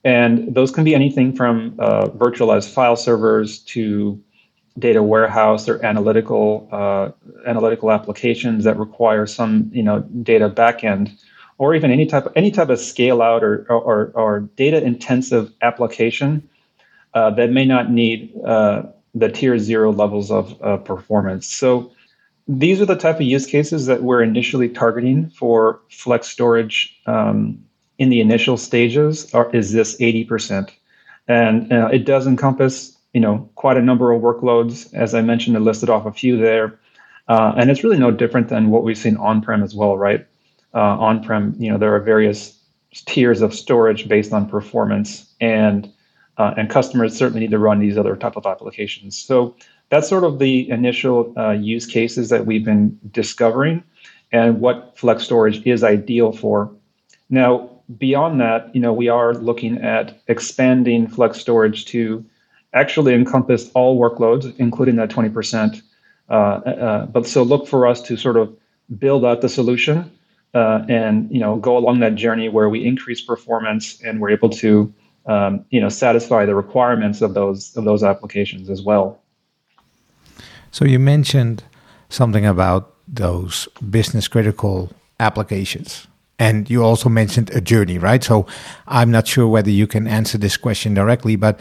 and 0.04 0.54
those 0.54 0.70
can 0.70 0.84
be 0.84 0.94
anything 0.94 1.34
from 1.34 1.74
uh, 1.78 2.06
virtualized 2.08 2.72
file 2.72 2.96
servers 2.96 3.58
to 3.58 4.20
data 4.78 5.02
warehouse 5.02 5.68
or 5.68 5.84
analytical 5.84 6.68
uh, 6.72 7.10
analytical 7.46 7.90
applications 7.90 8.64
that 8.64 8.78
require 8.78 9.26
some 9.26 9.70
you 9.72 9.82
know 9.82 10.00
data 10.22 10.48
backend, 10.48 11.10
or 11.60 11.74
even 11.74 11.90
any 11.90 12.06
type 12.06 12.24
of, 12.24 12.32
any 12.34 12.50
type 12.50 12.70
of 12.70 12.80
scale 12.80 13.20
out 13.20 13.44
or 13.44 13.66
or, 13.70 14.10
or 14.14 14.40
data 14.56 14.82
intensive 14.82 15.52
application 15.60 16.48
uh, 17.12 17.30
that 17.30 17.50
may 17.50 17.66
not 17.66 17.90
need 17.90 18.32
uh, 18.46 18.82
the 19.14 19.28
tier 19.28 19.58
zero 19.58 19.92
levels 19.92 20.30
of 20.30 20.58
performance. 20.84 21.46
So 21.46 21.92
these 22.48 22.80
are 22.80 22.86
the 22.86 22.96
type 22.96 23.16
of 23.16 23.22
use 23.22 23.46
cases 23.46 23.86
that 23.86 24.02
we're 24.02 24.22
initially 24.22 24.68
targeting 24.70 25.28
for 25.28 25.80
flex 25.90 26.28
storage 26.28 26.98
um, 27.06 27.62
in 27.98 28.08
the 28.08 28.20
initial 28.20 28.56
stages 28.56 29.30
is 29.52 29.72
this 29.72 29.96
80%. 29.98 30.70
And 31.28 31.72
uh, 31.72 31.88
it 31.92 32.06
does 32.06 32.26
encompass, 32.26 32.96
you 33.12 33.20
know, 33.20 33.50
quite 33.54 33.76
a 33.76 33.82
number 33.82 34.12
of 34.12 34.22
workloads. 34.22 34.92
As 34.94 35.14
I 35.14 35.20
mentioned, 35.20 35.56
I 35.56 35.60
listed 35.60 35.90
off 35.90 36.06
a 36.06 36.12
few 36.12 36.38
there. 36.38 36.78
Uh, 37.28 37.52
and 37.56 37.70
it's 37.70 37.84
really 37.84 37.98
no 37.98 38.10
different 38.10 38.48
than 38.48 38.70
what 38.70 38.82
we've 38.82 38.98
seen 38.98 39.16
on-prem 39.18 39.62
as 39.62 39.74
well, 39.74 39.96
right? 39.96 40.26
Uh, 40.74 40.96
on-prem, 40.98 41.54
you 41.58 41.70
know, 41.70 41.78
there 41.78 41.94
are 41.94 42.00
various 42.00 42.56
tiers 42.92 43.40
of 43.40 43.54
storage 43.54 44.08
based 44.08 44.32
on 44.32 44.48
performance, 44.48 45.32
and 45.40 45.90
uh, 46.38 46.54
and 46.56 46.70
customers 46.70 47.16
certainly 47.16 47.40
need 47.40 47.50
to 47.50 47.58
run 47.58 47.80
these 47.80 47.98
other 47.98 48.16
type 48.16 48.36
of 48.36 48.46
applications. 48.46 49.16
So 49.18 49.54
that's 49.90 50.08
sort 50.08 50.24
of 50.24 50.38
the 50.38 50.70
initial 50.70 51.34
uh, 51.36 51.50
use 51.50 51.86
cases 51.86 52.30
that 52.30 52.46
we've 52.46 52.64
been 52.64 52.98
discovering, 53.10 53.82
and 54.32 54.60
what 54.60 54.96
Flex 54.96 55.24
Storage 55.24 55.66
is 55.66 55.82
ideal 55.82 56.32
for. 56.32 56.70
Now, 57.28 57.70
beyond 57.98 58.40
that, 58.40 58.74
you 58.74 58.80
know, 58.80 58.92
we 58.92 59.08
are 59.08 59.34
looking 59.34 59.78
at 59.78 60.20
expanding 60.28 61.06
Flex 61.06 61.38
Storage 61.38 61.84
to 61.86 62.24
actually 62.72 63.14
encompass 63.14 63.70
all 63.74 63.98
workloads, 63.98 64.54
including 64.58 64.96
that 64.96 65.10
20%. 65.10 65.82
Uh, 66.28 66.32
uh, 66.32 67.06
but 67.06 67.26
so 67.26 67.42
look 67.42 67.66
for 67.66 67.86
us 67.86 68.00
to 68.02 68.16
sort 68.16 68.36
of 68.36 68.56
build 68.98 69.24
out 69.24 69.40
the 69.40 69.48
solution 69.48 70.10
uh, 70.54 70.84
and 70.88 71.30
you 71.30 71.40
know 71.40 71.56
go 71.56 71.76
along 71.76 72.00
that 72.00 72.14
journey 72.14 72.48
where 72.48 72.68
we 72.68 72.84
increase 72.84 73.20
performance 73.20 74.00
and 74.02 74.20
we're 74.20 74.30
able 74.30 74.48
to 74.48 74.92
um, 75.26 75.64
you 75.70 75.80
know 75.80 75.88
satisfy 75.88 76.44
the 76.44 76.54
requirements 76.54 77.20
of 77.22 77.34
those 77.34 77.76
of 77.76 77.84
those 77.84 78.02
applications 78.02 78.70
as 78.70 78.82
well. 78.82 79.20
So 80.70 80.84
you 80.84 80.98
mentioned 80.98 81.64
something 82.08 82.46
about 82.46 82.94
those 83.06 83.68
business 83.88 84.28
critical 84.28 84.90
applications. 85.18 86.06
And 86.38 86.70
you 86.70 86.82
also 86.82 87.10
mentioned 87.10 87.50
a 87.50 87.60
journey, 87.60 87.98
right? 87.98 88.24
So 88.24 88.46
I'm 88.86 89.10
not 89.10 89.26
sure 89.26 89.46
whether 89.46 89.70
you 89.70 89.86
can 89.86 90.06
answer 90.06 90.38
this 90.38 90.56
question 90.56 90.94
directly, 90.94 91.36
but 91.36 91.60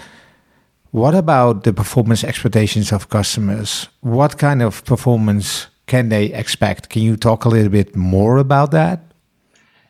what 0.92 1.14
about 1.14 1.64
the 1.64 1.74
performance 1.74 2.24
expectations 2.24 2.92
of 2.92 3.10
customers? 3.10 3.90
What 4.02 4.38
kind 4.38 4.62
of 4.62 4.84
performance 4.86 5.68
can 5.90 6.10
they 6.10 6.26
expect? 6.26 6.90
Can 6.90 7.02
you 7.02 7.18
talk 7.18 7.44
a 7.44 7.50
little 7.50 7.72
bit 7.72 7.96
more 7.96 8.38
about 8.38 8.72
that? 8.72 9.02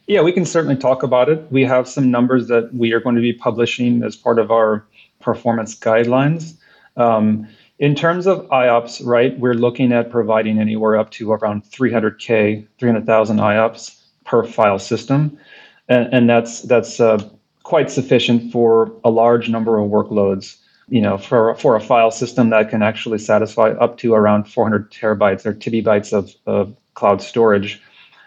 Yeah, 0.08 0.22
we 0.22 0.32
can 0.32 0.46
certainly 0.46 0.75
talk 0.75 1.03
about 1.03 1.29
it. 1.29 1.46
We 1.51 1.63
have 1.65 1.88
some 1.88 2.10
numbers 2.10 2.48
that 2.48 2.74
we 2.74 2.94
are 2.94 3.00
going 3.00 3.15
to 3.15 3.22
be 3.22 3.34
publishing 3.34 4.01
as 4.01 4.15
part 4.15 4.39
of 4.39 4.50
our 4.50 4.84
performance 5.20 5.77
guidelines. 5.77 6.56
Um, 6.98 7.48
In 7.79 7.96
terms 7.96 8.27
of 8.27 8.46
IOPS, 8.50 9.06
right, 9.06 9.39
we're 9.39 9.53
looking 9.53 9.94
at 9.94 10.10
providing 10.10 10.60
anywhere 10.60 10.98
up 10.98 11.12
to 11.12 11.32
around 11.32 11.63
300k, 11.63 12.68
300,000 12.77 13.38
IOPS 13.38 13.96
per 14.25 14.44
file 14.44 14.79
system, 14.79 15.38
and, 15.88 16.13
and 16.13 16.29
that's 16.29 16.63
that's 16.63 17.00
uh, 17.00 17.18
quite 17.63 17.89
sufficient 17.89 18.51
for 18.51 18.91
a 19.06 19.10
large 19.10 19.48
number 19.48 19.79
of 19.79 19.89
workloads. 19.89 20.59
You 20.89 21.01
know, 21.01 21.17
for 21.17 21.55
for 21.55 21.75
a 21.75 21.81
file 21.81 22.12
system 22.12 22.50
that 22.50 22.69
can 22.69 22.81
actually 22.81 23.19
satisfy 23.19 23.69
up 23.72 23.98
to 24.00 24.13
around 24.13 24.46
400 24.46 24.91
terabytes 24.91 25.46
or 25.46 25.53
bytes 25.53 26.13
of, 26.13 26.34
of 26.46 26.75
cloud 26.93 27.22
storage. 27.22 27.81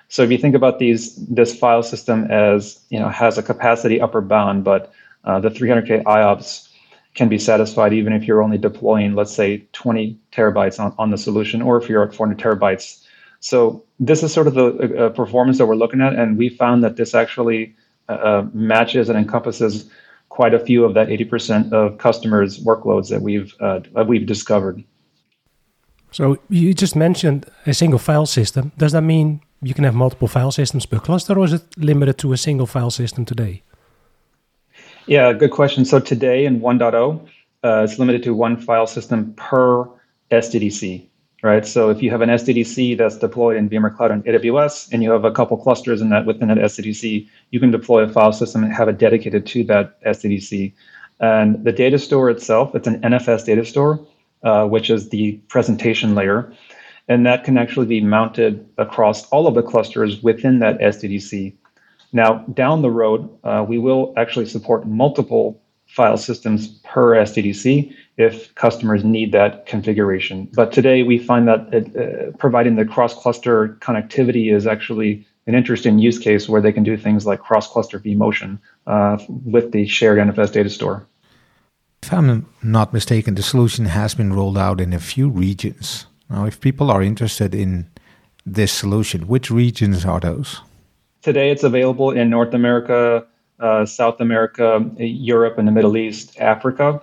So 0.09 0.23
if 0.23 0.31
you 0.31 0.38
think 0.38 0.54
about 0.54 0.78
these 0.78 1.16
this 1.26 1.57
file 1.57 1.83
system 1.83 2.31
as 2.31 2.78
you 2.90 2.99
know 2.99 3.09
has 3.09 3.38
a 3.38 3.42
capacity 3.42 4.00
upper 4.00 4.21
bound, 4.21 4.64
but 4.64 4.92
uh, 5.25 5.40
the 5.40 5.49
300k 5.49 6.02
IOPS 6.04 6.69
can 7.14 7.28
be 7.28 7.38
satisfied 7.38 7.92
even 7.92 8.12
if 8.12 8.25
you're 8.25 8.42
only 8.42 8.59
deploying, 8.59 9.14
let's 9.14 9.35
say, 9.35 9.59
20 9.73 10.19
terabytes 10.33 10.81
on, 10.81 10.95
on 10.99 11.11
the 11.11 11.19
solution, 11.19 11.61
or 11.61 11.76
if 11.76 11.88
you're 11.88 12.02
at 12.02 12.14
400 12.14 12.38
terabytes. 12.42 13.04
So 13.40 13.85
this 14.00 14.23
is 14.23 14.33
sort 14.33 14.47
of 14.47 14.54
the 14.54 15.07
uh, 15.07 15.09
performance 15.11 15.59
that 15.59 15.66
we're 15.66 15.76
looking 15.76 16.00
at, 16.00 16.14
and 16.14 16.38
we 16.38 16.49
found 16.49 16.83
that 16.85 16.97
this 16.97 17.14
actually 17.14 17.75
uh, 18.09 18.12
uh 18.12 18.47
matches 18.52 19.09
and 19.09 19.19
encompasses 19.19 19.88
quite 20.33 20.55
a 20.55 20.59
few 20.59 20.83
of 20.87 20.95
that 20.95 21.09
80% 21.09 21.73
of 21.73 21.99
customers' 21.99 22.59
workloads 22.65 23.11
that 23.11 23.21
we've 23.21 23.55
uh, 23.61 23.81
that 23.95 24.07
we've 24.07 24.27
discovered. 24.27 24.83
So 26.11 26.39
you 26.49 26.73
just 26.75 26.97
mentioned 26.97 27.47
a 27.67 27.75
single 27.75 27.99
file 27.99 28.27
system. 28.27 28.73
Does 28.79 28.93
that 28.93 29.03
mean 29.03 29.41
you 29.62 29.75
can 29.75 29.85
have 29.85 29.95
multiple 29.95 30.29
file 30.29 30.51
systems 30.51 30.87
per 30.87 30.99
cluster, 30.99 31.39
or 31.39 31.45
is 31.45 31.53
it 31.53 31.62
limited 31.77 32.17
to 32.19 32.33
a 32.33 32.37
single 32.37 32.67
file 32.67 32.91
system 32.91 33.25
today? 33.25 33.62
Yeah, 35.07 35.33
good 35.35 35.51
question. 35.51 35.85
So 35.85 36.01
today 36.01 36.47
in 36.47 36.61
1.0, 36.61 37.29
uh, 37.65 37.85
it's 37.85 37.99
limited 37.99 38.23
to 38.23 38.35
one 38.35 38.57
file 38.57 38.87
system 38.87 39.35
per 39.35 39.87
SDDC, 40.31 41.07
right? 41.42 41.66
So 41.66 41.90
if 41.90 42.02
you 42.02 42.11
have 42.11 42.20
an 42.20 42.28
SDDC 42.28 42.96
that's 42.96 43.18
deployed 43.18 43.56
in 43.56 43.68
VMware 43.68 43.96
Cloud 43.96 44.12
on 44.12 44.22
AWS, 44.22 44.92
and 44.92 45.02
you 45.02 45.11
have 45.11 45.25
a 45.25 45.32
couple 45.32 45.56
clusters 45.56 46.00
in 46.00 46.08
that 46.11 46.25
within 46.25 46.49
that 46.49 46.58
SDDC, 46.58 47.28
you 47.50 47.61
can 47.61 47.70
deploy 47.70 48.02
a 48.02 48.08
file 48.08 48.32
system 48.32 48.62
and 48.62 48.72
have 48.72 48.88
it 48.88 48.99
dedicated 48.99 49.44
to 49.46 49.64
that 49.64 50.02
SDDC. 50.04 50.72
And 51.20 51.62
the 51.64 51.72
data 51.72 51.99
store 51.99 52.30
itself, 52.30 52.75
it's 52.75 52.87
an 52.87 53.00
NFS 53.02 53.44
data 53.44 53.64
store, 53.64 54.00
uh, 54.44 54.66
which 54.66 54.88
is 54.88 55.11
the 55.11 55.32
presentation 55.49 56.14
layer. 56.14 56.52
And 57.08 57.26
that 57.26 57.44
can 57.44 57.58
actually 57.58 57.87
be 57.87 58.00
mounted 58.00 58.64
across 58.78 59.28
all 59.28 59.49
of 59.49 59.54
the 59.54 59.62
clusters 59.62 60.22
within 60.22 60.61
that 60.61 60.78
SDDC. 60.78 61.54
Now, 62.12 62.38
down 62.54 62.82
the 62.82 62.90
road, 62.90 63.28
uh, 63.42 63.64
we 63.68 63.78
will 63.78 64.14
actually 64.16 64.46
support 64.46 64.87
multiple 64.87 65.61
file 65.87 66.16
systems 66.16 66.68
per 66.84 67.14
SDDC 67.16 67.94
if 68.16 68.54
customers 68.54 69.04
need 69.04 69.33
that 69.33 69.66
configuration. 69.66 70.49
But 70.54 70.73
today, 70.73 71.02
we 71.02 71.19
find 71.19 71.49
that 71.49 71.73
it, 71.73 71.97
uh, 71.97 72.37
providing 72.37 72.76
the 72.76 72.85
cross 72.85 73.14
cluster 73.14 73.76
connectivity 73.81 74.54
is 74.54 74.66
actually 74.66 75.26
an 75.47 75.54
interesting 75.54 75.99
use 75.99 76.19
case 76.19 76.49
where 76.49 76.61
they 76.61 76.73
can 76.73 76.85
do 76.85 76.97
things 76.97 77.26
like 77.26 77.40
cross 77.40 77.69
cluster 77.69 77.99
vMotion 77.99 78.59
uh, 78.87 79.19
with 79.28 79.73
the 79.73 79.87
shared 79.87 80.19
NFS 80.19 80.52
data 80.52 80.71
store. 80.71 81.07
If 82.02 82.12
I'm 82.12 82.47
not 82.62 82.92
mistaken, 82.92 83.35
the 83.35 83.42
solution 83.42 83.87
has 83.87 84.14
been 84.14 84.33
rolled 84.33 84.59
out 84.59 84.81
in 84.81 84.92
a 84.92 84.99
few 84.99 85.28
regions. 85.28 86.07
Now, 86.28 86.47
if 86.47 86.61
people 86.61 86.90
are 86.90 87.02
interested 87.02 87.54
in 87.54 87.88
this 88.45 88.73
solution, 88.73 89.28
which 89.28 89.50
regions 89.50 90.04
are 90.04 90.21
those? 90.21 90.61
Today, 91.23 91.50
it's 91.50 91.62
available 91.62 92.11
in 92.11 92.28
North 92.28 92.54
America, 92.54 93.25
uh, 93.61 93.87
South 93.87 94.21
America, 94.21 94.85
Europe, 94.99 95.59
and 95.59 95.69
the 95.69 95.73
Middle 95.73 95.97
East, 95.97 96.38
Africa. 96.40 97.00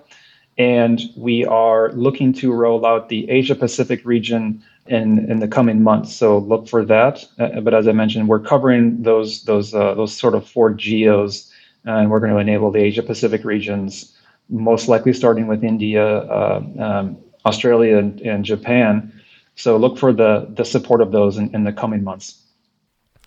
And 0.59 1.01
we 1.15 1.45
are 1.45 1.91
looking 1.93 2.33
to 2.33 2.51
roll 2.51 2.85
out 2.85 3.07
the 3.07 3.29
Asia 3.29 3.55
Pacific 3.55 4.01
region 4.03 4.61
in, 4.87 5.31
in 5.31 5.39
the 5.39 5.47
coming 5.47 5.81
months. 5.81 6.13
So 6.13 6.39
look 6.39 6.67
for 6.67 6.83
that. 6.85 7.25
Uh, 7.39 7.61
but 7.61 7.73
as 7.73 7.87
I 7.87 7.93
mentioned, 7.93 8.27
we're 8.27 8.39
covering 8.41 9.01
those 9.03 9.43
those 9.43 9.73
uh, 9.73 9.93
those 9.93 10.15
sort 10.15 10.35
of 10.35 10.47
four 10.47 10.73
geos, 10.73 11.49
and 11.85 12.11
we're 12.11 12.19
going 12.19 12.33
to 12.33 12.39
enable 12.39 12.71
the 12.71 12.79
Asia 12.79 13.03
Pacific 13.03 13.45
regions, 13.45 14.17
most 14.49 14.89
likely 14.89 15.13
starting 15.13 15.47
with 15.47 15.63
India, 15.63 16.05
uh, 16.05 16.61
um, 16.79 17.17
Australia, 17.45 17.97
and, 17.97 18.19
and, 18.21 18.43
Japan. 18.43 19.13
So 19.55 19.77
look 19.77 19.97
for 19.97 20.11
the 20.11 20.47
the 20.49 20.65
support 20.65 21.01
of 21.01 21.11
those 21.11 21.37
in, 21.37 21.55
in 21.55 21.63
the 21.63 21.71
coming 21.71 22.03
months. 22.03 22.35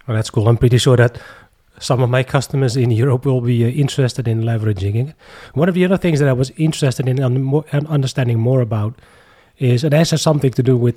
Well, 0.07 0.17
that's 0.17 0.31
cool. 0.31 0.49
I'm 0.49 0.59
pretty 0.59 0.79
sure 0.79 0.97
that 0.97 1.19
some 1.83 2.01
of 2.01 2.09
my 2.09 2.23
customers 2.23 2.77
in 2.77 2.91
Europe 2.91 3.27
will 3.27 3.41
be 3.41 3.65
uh, 3.65 3.69
interested 3.69 4.29
in 4.29 4.43
leveraging 4.43 5.09
it. 5.09 5.15
One 5.55 5.69
of 5.69 5.75
the 5.75 5.85
other 5.85 5.97
things 5.97 6.21
that 6.21 6.29
I 6.29 6.33
was 6.33 6.51
interested 6.57 7.09
in 7.09 7.19
and 7.19 7.87
understanding 7.89 8.39
more 8.39 8.61
about 8.61 8.95
is, 9.59 9.83
and 9.83 9.93
this 9.93 10.13
has 10.13 10.23
something 10.23 10.53
to 10.53 10.63
do 10.63 10.77
with 10.77 10.95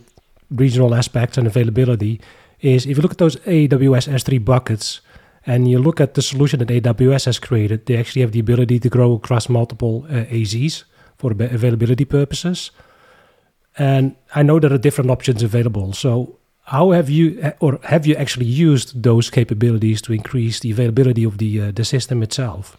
regional 0.52 0.94
aspects 0.94 1.38
and 1.38 1.48
availability, 1.48 2.22
is 2.62 2.86
if 2.86 2.98
you 2.98 3.02
look 3.02 3.14
at 3.14 3.18
those 3.18 3.36
AWS 3.38 4.08
S3 4.08 4.46
buckets 4.46 5.02
and 5.46 5.70
you 5.70 5.80
look 5.80 6.00
at 6.00 6.14
the 6.14 6.22
solution 6.22 6.60
that 6.60 6.70
AWS 6.70 7.26
has 7.26 7.40
created, 7.40 7.86
they 7.86 7.98
actually 7.98 8.22
have 8.22 8.32
the 8.32 8.40
ability 8.40 8.80
to 8.80 8.90
grow 8.90 9.14
across 9.14 9.50
multiple 9.50 10.06
uh, 10.10 10.26
AZs 10.26 10.84
for 11.18 11.32
availability 11.32 12.06
purposes. 12.06 12.72
And 13.78 14.16
I 14.36 14.44
know 14.44 14.60
there 14.60 14.74
are 14.74 14.78
different 14.78 15.10
options 15.10 15.42
available. 15.42 15.94
So 15.94 16.38
how 16.66 16.92
have 16.92 17.10
you 17.10 17.54
or 17.60 17.80
have 17.84 18.06
you 18.06 18.16
actually 18.16 18.46
used 18.46 19.04
those 19.04 19.30
capabilities 19.30 20.02
to 20.02 20.14
increase 20.14 20.60
the 20.60 20.72
availability 20.72 21.24
of 21.24 21.38
the 21.38 21.62
uh, 21.62 21.72
the 21.72 21.86
system 21.86 22.24
itself? 22.24 22.78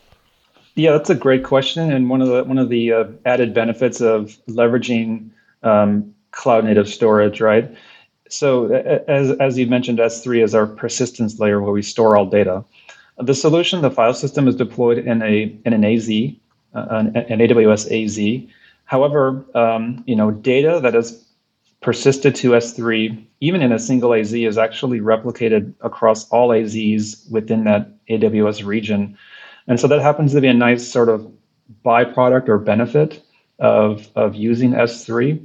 Yeah, 0.75 0.93
that's 0.93 1.09
a 1.09 1.15
great 1.15 1.45
question, 1.45 1.91
and 1.91 2.11
one 2.11 2.21
of 2.21 2.29
the 2.29 2.45
one 2.45 2.59
of 2.59 2.69
the 2.69 2.93
uh, 2.93 3.05
added 3.25 3.55
benefits 3.55 4.01
of 4.01 4.37
leveraging 4.49 5.31
um, 5.63 6.15
cloud 6.33 6.65
native 6.65 6.89
storage, 6.89 7.41
right? 7.41 7.71
So, 8.29 8.67
as 9.07 9.31
as 9.39 9.57
you 9.57 9.67
mentioned, 9.69 9.99
S3 9.99 10.43
is 10.43 10.55
our 10.55 10.67
persistence 10.67 11.39
layer 11.39 11.61
where 11.63 11.73
we 11.73 11.83
store 11.83 12.17
all 12.17 12.27
data. 12.27 12.65
The 13.19 13.35
solution, 13.35 13.83
the 13.83 13.91
file 13.91 14.15
system, 14.15 14.49
is 14.49 14.57
deployed 14.57 14.99
in 14.99 15.23
a 15.23 15.57
in 15.65 15.73
an 15.73 15.85
AZ, 15.85 16.11
uh, 16.75 16.87
an, 16.91 17.17
an 17.17 17.39
AWS 17.39 17.87
AZ. 17.91 18.51
However, 18.85 19.45
um, 19.55 20.03
you 20.07 20.17
know, 20.17 20.31
data 20.33 20.81
that 20.83 20.95
is 20.95 21.26
persisted 21.81 22.35
to 22.37 22.51
S3, 22.51 23.25
even 23.41 23.63
in 23.63 23.73
a 23.73 23.79
single 23.79 24.15
AZ, 24.15 24.33
is 24.33 24.59
actually 24.59 25.01
replicated 25.01 25.73
across 25.81 26.29
all 26.31 26.49
AZs 26.49 27.31
within 27.31 27.65
that 27.65 27.91
AWS 28.09 28.65
region. 28.65 29.17
And 29.67 29.79
so 29.79 29.87
that 29.89 30.01
happens 30.01 30.33
to 30.33 30.41
be 30.41 30.49
a 30.49 30.55
nice 30.55 30.87
sort 30.87 31.09
of 31.09 31.31
byproduct 31.85 32.49
or 32.49 32.59
benefit 32.59 33.23
of, 33.59 34.09
of 34.17 34.35
using 34.35 34.73
S3. 34.73 35.45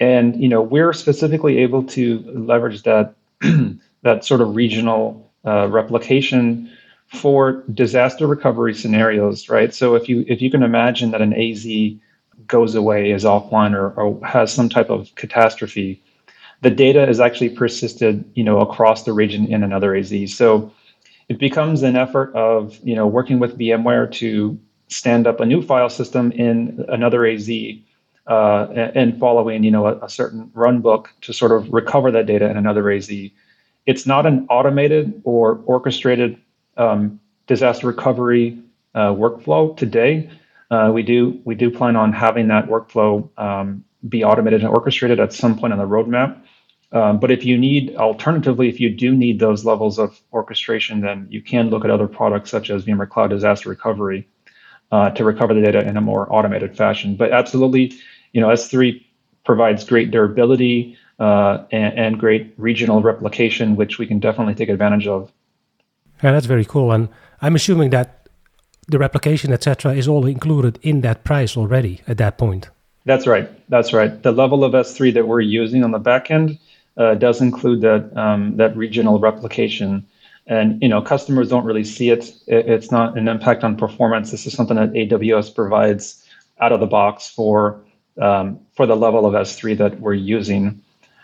And 0.00 0.40
you 0.40 0.48
know, 0.48 0.62
we're 0.62 0.92
specifically 0.92 1.58
able 1.58 1.82
to 1.84 2.20
leverage 2.26 2.82
that 2.82 3.14
that 4.02 4.24
sort 4.24 4.40
of 4.40 4.54
regional 4.54 5.30
uh, 5.44 5.68
replication 5.68 6.70
for 7.08 7.64
disaster 7.72 8.26
recovery 8.26 8.74
scenarios, 8.74 9.48
right? 9.48 9.74
So 9.74 9.94
if 9.94 10.08
you 10.08 10.24
if 10.28 10.42
you 10.42 10.50
can 10.50 10.62
imagine 10.62 11.10
that 11.12 11.22
an 11.22 11.32
AZ 11.32 11.66
goes 12.48 12.74
away, 12.74 13.10
is 13.10 13.24
offline, 13.24 13.74
or, 13.74 13.90
or 13.92 14.26
has 14.26 14.52
some 14.52 14.68
type 14.68 14.90
of 14.90 15.14
catastrophe, 15.14 16.02
the 16.62 16.70
data 16.70 17.08
is 17.08 17.20
actually 17.20 17.50
persisted, 17.50 18.24
you 18.34 18.42
know, 18.42 18.60
across 18.60 19.04
the 19.04 19.12
region 19.12 19.46
in 19.46 19.62
another 19.62 19.94
AZ. 19.94 20.12
So 20.34 20.72
it 21.28 21.38
becomes 21.38 21.82
an 21.82 21.94
effort 21.96 22.34
of, 22.34 22.78
you 22.82 22.96
know, 22.96 23.06
working 23.06 23.38
with 23.38 23.58
VMware 23.58 24.10
to 24.14 24.58
stand 24.88 25.26
up 25.26 25.40
a 25.40 25.46
new 25.46 25.62
file 25.62 25.90
system 25.90 26.32
in 26.32 26.84
another 26.88 27.26
AZ 27.26 27.48
uh, 28.26 28.66
and 28.94 29.18
following, 29.18 29.62
you 29.62 29.70
know, 29.70 29.86
a, 29.86 29.98
a, 30.04 30.08
certain 30.08 30.50
run 30.54 30.80
book 30.80 31.10
to 31.22 31.32
sort 31.32 31.52
of 31.52 31.72
recover 31.72 32.10
that 32.10 32.26
data 32.26 32.48
in 32.50 32.56
another 32.56 32.90
AZ. 32.90 33.10
It's 33.86 34.06
not 34.06 34.26
an 34.26 34.46
automated 34.50 35.20
or 35.24 35.62
orchestrated 35.66 36.38
um, 36.76 37.20
disaster 37.46 37.86
recovery 37.86 38.58
uh, 38.94 39.12
workflow 39.14 39.76
today, 39.76 40.30
uh, 40.70 40.90
we 40.92 41.02
do 41.02 41.40
we 41.44 41.54
do 41.54 41.70
plan 41.70 41.96
on 41.96 42.12
having 42.12 42.48
that 42.48 42.66
workflow 42.68 43.28
um, 43.38 43.84
be 44.08 44.22
automated 44.22 44.60
and 44.60 44.68
orchestrated 44.68 45.18
at 45.18 45.32
some 45.32 45.58
point 45.58 45.72
on 45.72 45.78
the 45.78 45.86
roadmap. 45.86 46.40
Um, 46.90 47.20
but 47.20 47.30
if 47.30 47.44
you 47.44 47.58
need, 47.58 47.94
alternatively, 47.96 48.68
if 48.68 48.80
you 48.80 48.88
do 48.88 49.14
need 49.14 49.40
those 49.40 49.64
levels 49.64 49.98
of 49.98 50.20
orchestration, 50.32 51.02
then 51.02 51.26
you 51.30 51.42
can 51.42 51.68
look 51.68 51.84
at 51.84 51.90
other 51.90 52.08
products 52.08 52.50
such 52.50 52.70
as 52.70 52.84
VMware 52.84 53.10
Cloud 53.10 53.28
Disaster 53.28 53.68
Recovery 53.68 54.26
uh, 54.90 55.10
to 55.10 55.24
recover 55.24 55.52
the 55.52 55.60
data 55.60 55.86
in 55.86 55.96
a 55.96 56.00
more 56.00 56.32
automated 56.32 56.76
fashion. 56.76 57.16
But 57.16 57.32
absolutely, 57.32 57.92
you 58.32 58.40
know, 58.40 58.48
S3 58.48 59.04
provides 59.44 59.84
great 59.84 60.10
durability 60.10 60.96
uh, 61.18 61.64
and, 61.72 61.98
and, 61.98 62.18
great 62.18 62.54
regional 62.56 63.02
replication, 63.02 63.74
which 63.74 63.98
we 63.98 64.06
can 64.06 64.20
definitely 64.20 64.54
take 64.54 64.68
advantage 64.68 65.08
of. 65.08 65.32
Yeah, 66.22 66.30
that's 66.30 66.46
very 66.46 66.64
cool. 66.64 66.92
And 66.92 67.08
I'm 67.42 67.56
assuming 67.56 67.90
that 67.90 68.17
the 68.88 68.98
replication, 68.98 69.52
etc., 69.52 69.94
is 69.94 70.08
all 70.08 70.26
included 70.26 70.78
in 70.82 71.02
that 71.02 71.24
price 71.24 71.56
already 71.56 72.00
at 72.08 72.18
that 72.18 72.38
point. 72.38 72.70
That's 73.04 73.26
right. 73.26 73.48
That's 73.68 73.92
right. 73.92 74.22
The 74.22 74.32
level 74.32 74.64
of 74.64 74.72
S3 74.72 75.14
that 75.14 75.28
we're 75.28 75.40
using 75.40 75.84
on 75.84 75.92
the 75.92 76.00
backend 76.00 76.58
uh, 76.96 77.14
does 77.14 77.40
include 77.40 77.80
that 77.82 78.14
um, 78.16 78.56
that 78.56 78.76
regional 78.76 79.18
replication, 79.20 80.04
and 80.46 80.82
you 80.82 80.88
know 80.88 81.00
customers 81.00 81.48
don't 81.48 81.64
really 81.64 81.84
see 81.84 82.10
it. 82.10 82.34
It's 82.46 82.90
not 82.90 83.16
an 83.16 83.28
impact 83.28 83.62
on 83.64 83.76
performance. 83.76 84.30
This 84.30 84.46
is 84.46 84.52
something 84.52 84.76
that 84.76 84.92
AWS 84.92 85.54
provides 85.54 86.22
out 86.60 86.72
of 86.72 86.80
the 86.80 86.86
box 86.86 87.28
for 87.30 87.80
um, 88.20 88.58
for 88.74 88.84
the 88.84 88.96
level 88.96 89.24
of 89.24 89.34
S3 89.34 89.78
that 89.78 90.00
we're 90.00 90.14
using. 90.14 90.82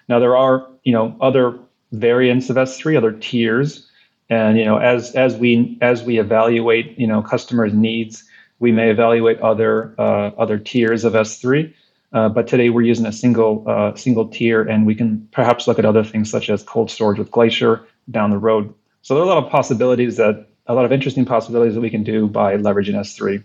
Now 0.08 0.20
there 0.20 0.36
are 0.36 0.66
you 0.84 0.92
know 0.92 1.16
other 1.20 1.58
variants 1.92 2.50
of 2.50 2.56
S3, 2.56 2.96
other 2.96 3.12
tiers, 3.12 3.88
and 4.30 4.58
you 4.58 4.64
know 4.64 4.78
as 4.78 5.14
as 5.14 5.36
we 5.36 5.78
as 5.80 6.02
we 6.02 6.18
evaluate 6.18 6.98
you 6.98 7.06
know 7.06 7.22
customers' 7.22 7.72
needs, 7.72 8.24
we 8.58 8.72
may 8.72 8.90
evaluate 8.90 9.38
other 9.40 9.94
uh, 9.98 10.30
other 10.38 10.58
tiers 10.58 11.04
of 11.04 11.12
S3. 11.12 11.72
Uh, 12.12 12.28
but 12.28 12.46
today 12.46 12.70
we're 12.70 12.82
using 12.82 13.06
a 13.06 13.12
single 13.12 13.64
uh, 13.66 13.94
single 13.94 14.28
tier, 14.28 14.62
and 14.62 14.86
we 14.86 14.94
can 14.94 15.28
perhaps 15.32 15.66
look 15.66 15.78
at 15.78 15.84
other 15.84 16.04
things 16.04 16.30
such 16.30 16.48
as 16.48 16.62
cold 16.62 16.90
storage 16.90 17.18
with 17.18 17.30
Glacier 17.30 17.84
down 18.10 18.30
the 18.30 18.38
road. 18.38 18.72
So 19.02 19.14
there 19.14 19.22
are 19.22 19.26
a 19.26 19.28
lot 19.28 19.44
of 19.44 19.50
possibilities 19.50 20.16
that 20.16 20.46
a 20.66 20.74
lot 20.74 20.84
of 20.84 20.92
interesting 20.92 21.24
possibilities 21.24 21.74
that 21.74 21.80
we 21.80 21.90
can 21.90 22.04
do 22.04 22.26
by 22.26 22.56
leveraging 22.56 22.94
S3. 22.94 23.42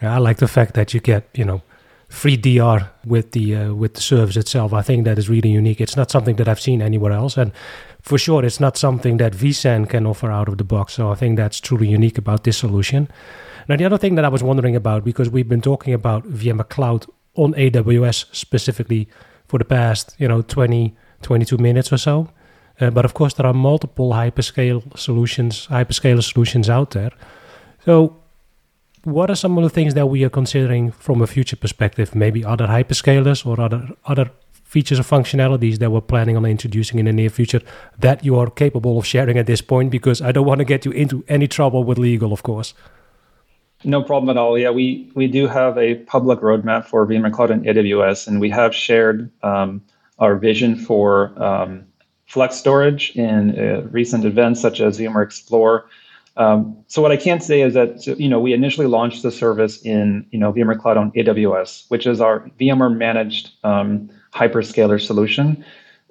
Yeah, 0.00 0.14
I 0.14 0.18
like 0.18 0.38
the 0.38 0.48
fact 0.48 0.74
that 0.74 0.94
you 0.94 1.00
get 1.00 1.28
you 1.34 1.44
know 1.44 1.62
free 2.08 2.36
DR 2.36 2.90
with 3.06 3.32
the 3.32 3.56
uh, 3.56 3.74
with 3.74 3.94
the 3.94 4.00
service 4.00 4.36
itself. 4.36 4.72
I 4.72 4.82
think 4.82 5.04
that 5.04 5.18
is 5.18 5.28
really 5.28 5.50
unique. 5.50 5.80
It's 5.80 5.96
not 5.96 6.10
something 6.10 6.36
that 6.36 6.48
I've 6.48 6.60
seen 6.60 6.82
anywhere 6.82 7.12
else, 7.12 7.38
and 7.38 7.52
for 8.02 8.18
sure, 8.18 8.44
it's 8.44 8.58
not 8.58 8.76
something 8.76 9.16
that 9.18 9.32
vSAN 9.32 9.88
can 9.88 10.06
offer 10.06 10.30
out 10.30 10.48
of 10.48 10.58
the 10.58 10.64
box. 10.64 10.94
So 10.94 11.10
I 11.10 11.14
think 11.14 11.36
that's 11.36 11.60
truly 11.60 11.88
unique 11.88 12.18
about 12.18 12.42
this 12.42 12.58
solution. 12.58 13.08
Now, 13.68 13.76
the 13.76 13.84
other 13.84 13.96
thing 13.96 14.16
that 14.16 14.24
I 14.24 14.28
was 14.28 14.42
wondering 14.42 14.74
about, 14.74 15.04
because 15.04 15.30
we've 15.30 15.48
been 15.48 15.60
talking 15.60 15.94
about 15.94 16.24
VMware 16.24 16.68
Cloud 16.68 17.06
on 17.36 17.54
AWS 17.54 18.26
specifically 18.34 19.08
for 19.46 19.58
the 19.58 19.64
past, 19.64 20.16
you 20.18 20.26
know, 20.26 20.42
20, 20.42 20.96
22 21.22 21.58
minutes 21.58 21.92
or 21.92 21.96
so. 21.96 22.28
Uh, 22.80 22.90
but 22.90 23.04
of 23.04 23.14
course, 23.14 23.34
there 23.34 23.46
are 23.46 23.54
multiple 23.54 24.10
hyperscale 24.10 24.98
solutions, 24.98 25.68
hyperscaler 25.68 26.22
solutions 26.22 26.68
out 26.68 26.90
there. 26.90 27.12
So, 27.84 28.16
what 29.04 29.30
are 29.30 29.36
some 29.36 29.58
of 29.58 29.64
the 29.64 29.70
things 29.70 29.94
that 29.94 30.06
we 30.06 30.24
are 30.24 30.30
considering 30.30 30.90
from 30.90 31.22
a 31.22 31.26
future 31.26 31.56
perspective? 31.56 32.14
Maybe 32.14 32.44
other 32.44 32.66
hyperscalers 32.66 33.44
or 33.46 33.60
other 33.60 33.88
other 34.06 34.30
features 34.72 34.98
or 34.98 35.02
functionalities 35.02 35.78
that 35.78 35.90
we're 35.90 36.00
planning 36.12 36.34
on 36.36 36.44
introducing 36.46 36.98
in 36.98 37.04
the 37.04 37.12
near 37.12 37.28
future 37.28 37.60
that 37.98 38.24
you 38.24 38.38
are 38.38 38.50
capable 38.50 38.98
of 38.98 39.04
sharing 39.04 39.36
at 39.36 39.46
this 39.46 39.60
point? 39.60 39.90
Because 39.90 40.22
I 40.22 40.32
don't 40.32 40.46
want 40.46 40.60
to 40.60 40.64
get 40.64 40.86
you 40.86 40.92
into 40.92 41.22
any 41.28 41.46
trouble 41.46 41.84
with 41.84 41.98
legal, 41.98 42.32
of 42.32 42.42
course. 42.42 42.72
No 43.84 44.02
problem 44.02 44.30
at 44.30 44.38
all. 44.40 44.58
Yeah, 44.58 44.70
we 44.70 45.10
we 45.14 45.26
do 45.26 45.46
have 45.48 45.76
a 45.76 45.96
public 46.14 46.40
roadmap 46.40 46.86
for 46.86 47.06
VMware 47.06 47.32
Cloud 47.32 47.50
and 47.50 47.64
AWS, 47.64 48.28
and 48.28 48.40
we 48.40 48.48
have 48.50 48.74
shared 48.74 49.30
um, 49.42 49.82
our 50.18 50.36
vision 50.36 50.76
for 50.76 51.32
um, 51.42 51.84
flex 52.26 52.56
storage 52.56 53.14
in 53.16 53.58
uh, 53.58 53.82
recent 53.90 54.24
events 54.24 54.60
such 54.60 54.80
as 54.80 54.98
VMware 54.98 55.24
Explore. 55.24 55.86
Um, 56.36 56.76
so 56.86 57.02
what 57.02 57.12
I 57.12 57.16
can 57.16 57.40
say 57.40 57.60
is 57.60 57.74
that 57.74 58.06
you 58.06 58.28
know 58.28 58.40
we 58.40 58.52
initially 58.54 58.86
launched 58.86 59.22
the 59.22 59.32
service 59.32 59.82
in 59.82 60.26
you 60.30 60.38
know 60.38 60.52
VMware 60.52 60.80
Cloud 60.80 60.96
on 60.96 61.10
AWS, 61.12 61.90
which 61.90 62.06
is 62.06 62.20
our 62.20 62.48
VMware 62.60 62.96
managed 62.96 63.50
um, 63.64 64.08
hyperscaler 64.34 65.00
solution. 65.00 65.64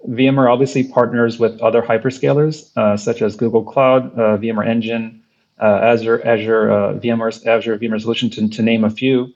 VMware 0.10 0.51
obviously 0.51 0.84
partners 0.84 1.39
with 1.39 1.60
other 1.62 1.81
hyperscalers 1.81 2.75
uh, 2.75 2.97
such 2.97 3.21
as 3.21 3.36
Google 3.36 3.63
Cloud, 3.63 4.13
uh, 4.17 4.38
VMware 4.38 4.67
Engine, 4.67 5.21
uh, 5.60 5.79
Azure, 5.84 6.25
Azure, 6.25 6.71
uh, 6.71 6.93
VMware, 6.93 7.45
Azure 7.45 7.77
VMware 7.77 8.01
Solution, 8.01 8.29
to, 8.31 8.49
to 8.49 8.62
name 8.63 8.84
a 8.84 8.89
few, 8.89 9.31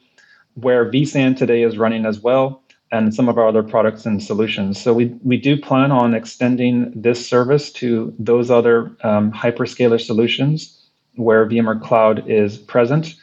where 0.56 0.90
vSAN 0.90 1.38
today 1.38 1.62
is 1.62 1.78
running 1.78 2.06
as 2.06 2.20
well, 2.20 2.64
and 2.92 3.14
some 3.14 3.30
of 3.30 3.38
our 3.38 3.48
other 3.48 3.62
products 3.62 4.06
and 4.06 4.24
solutions. 4.24 4.82
So 4.82 4.94
we, 4.94 5.06
we 5.24 5.38
do 5.38 5.60
plan 5.60 5.92
on 5.92 6.16
extending 6.16 6.92
this 6.96 7.28
service 7.28 7.72
to 7.74 8.14
those 8.18 8.50
other 8.50 8.92
um, 9.04 9.32
hyperscaler 9.32 10.02
solutions 10.02 10.82
where 11.16 11.46
VMware 11.46 11.82
Cloud 11.82 12.28
is 12.30 12.58
present. 12.58 13.16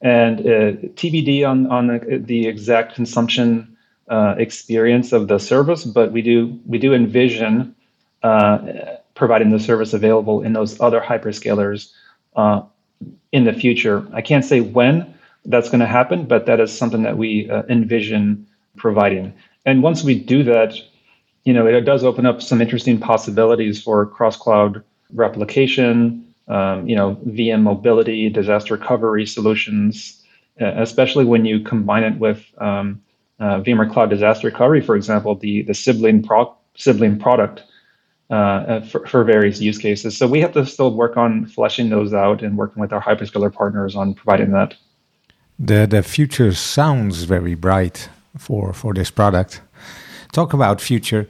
And 0.00 0.40
uh, 0.40 0.72
TBD 0.94 1.48
on, 1.48 1.66
on 1.68 1.86
the, 1.88 2.22
the 2.22 2.46
exact 2.46 2.94
consumption 2.94 3.73
uh, 4.08 4.34
experience 4.38 5.12
of 5.12 5.28
the 5.28 5.38
service, 5.38 5.84
but 5.84 6.12
we 6.12 6.22
do 6.22 6.58
we 6.66 6.78
do 6.78 6.92
envision 6.92 7.74
uh, 8.22 8.58
providing 9.14 9.50
the 9.50 9.60
service 9.60 9.92
available 9.92 10.42
in 10.42 10.52
those 10.52 10.80
other 10.80 11.00
hyperscalers 11.00 11.92
uh, 12.36 12.62
in 13.32 13.44
the 13.44 13.52
future. 13.52 14.06
I 14.12 14.22
can't 14.22 14.44
say 14.44 14.60
when 14.60 15.14
that's 15.44 15.68
going 15.68 15.80
to 15.80 15.86
happen, 15.86 16.26
but 16.26 16.46
that 16.46 16.60
is 16.60 16.76
something 16.76 17.02
that 17.02 17.16
we 17.16 17.50
uh, 17.50 17.62
envision 17.68 18.46
providing. 18.76 19.32
And 19.66 19.82
once 19.82 20.02
we 20.02 20.18
do 20.18 20.42
that, 20.44 20.74
you 21.44 21.52
know, 21.52 21.66
it 21.66 21.82
does 21.82 22.04
open 22.04 22.26
up 22.26 22.42
some 22.42 22.60
interesting 22.60 22.98
possibilities 22.98 23.82
for 23.82 24.06
cross-cloud 24.06 24.82
replication, 25.12 26.34
um, 26.48 26.88
you 26.88 26.96
know, 26.96 27.16
VM 27.26 27.62
mobility, 27.62 28.28
disaster 28.28 28.74
recovery 28.74 29.26
solutions, 29.26 30.22
uh, 30.60 30.72
especially 30.76 31.24
when 31.24 31.44
you 31.44 31.60
combine 31.60 32.04
it 32.04 32.18
with 32.18 32.44
um, 32.58 33.02
uh, 33.40 33.60
VMware 33.60 33.92
Cloud 33.92 34.10
Disaster 34.10 34.48
Recovery, 34.48 34.80
for 34.80 34.96
example, 34.96 35.34
the 35.34 35.62
the 35.62 35.74
sibling 35.74 36.22
pro- 36.22 36.54
sibling 36.76 37.18
product 37.18 37.62
uh, 38.30 38.34
uh, 38.34 38.80
for, 38.80 39.06
for 39.06 39.24
various 39.24 39.60
use 39.60 39.78
cases. 39.78 40.16
So 40.16 40.26
we 40.26 40.40
have 40.40 40.52
to 40.52 40.64
still 40.64 40.94
work 40.94 41.16
on 41.16 41.46
fleshing 41.46 41.90
those 41.90 42.14
out 42.14 42.42
and 42.42 42.56
working 42.56 42.80
with 42.80 42.92
our 42.92 43.02
hyperscaler 43.02 43.52
partners 43.52 43.94
on 43.94 44.14
providing 44.14 44.52
that. 44.52 44.74
The 45.58 45.86
the 45.86 46.02
future 46.02 46.52
sounds 46.52 47.24
very 47.24 47.54
bright 47.54 48.08
for 48.38 48.72
for 48.72 48.94
this 48.94 49.10
product. 49.10 49.60
Talk 50.32 50.52
about 50.52 50.80
future 50.80 51.28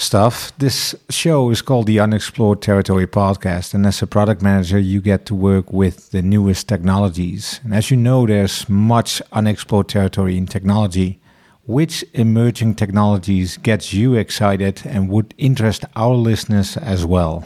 stuff. 0.00 0.52
This 0.58 0.94
show 1.08 1.50
is 1.50 1.62
called 1.62 1.86
the 1.86 2.00
Unexplored 2.00 2.62
Territory 2.62 3.06
Podcast, 3.06 3.74
and 3.74 3.86
as 3.86 4.02
a 4.02 4.06
product 4.06 4.42
manager, 4.42 4.78
you 4.78 5.00
get 5.00 5.26
to 5.26 5.34
work 5.34 5.72
with 5.72 6.10
the 6.10 6.22
newest 6.22 6.68
technologies. 6.68 7.60
And 7.62 7.74
as 7.74 7.90
you 7.90 7.96
know, 7.96 8.26
there's 8.26 8.68
much 8.68 9.20
unexplored 9.32 9.88
territory 9.88 10.36
in 10.36 10.46
technology. 10.46 11.18
Which 11.66 12.04
emerging 12.14 12.74
technologies 12.74 13.56
gets 13.56 13.92
you 13.92 14.14
excited 14.14 14.82
and 14.84 15.08
would 15.08 15.34
interest 15.38 15.84
our 15.94 16.14
listeners 16.14 16.76
as 16.76 17.06
well? 17.06 17.44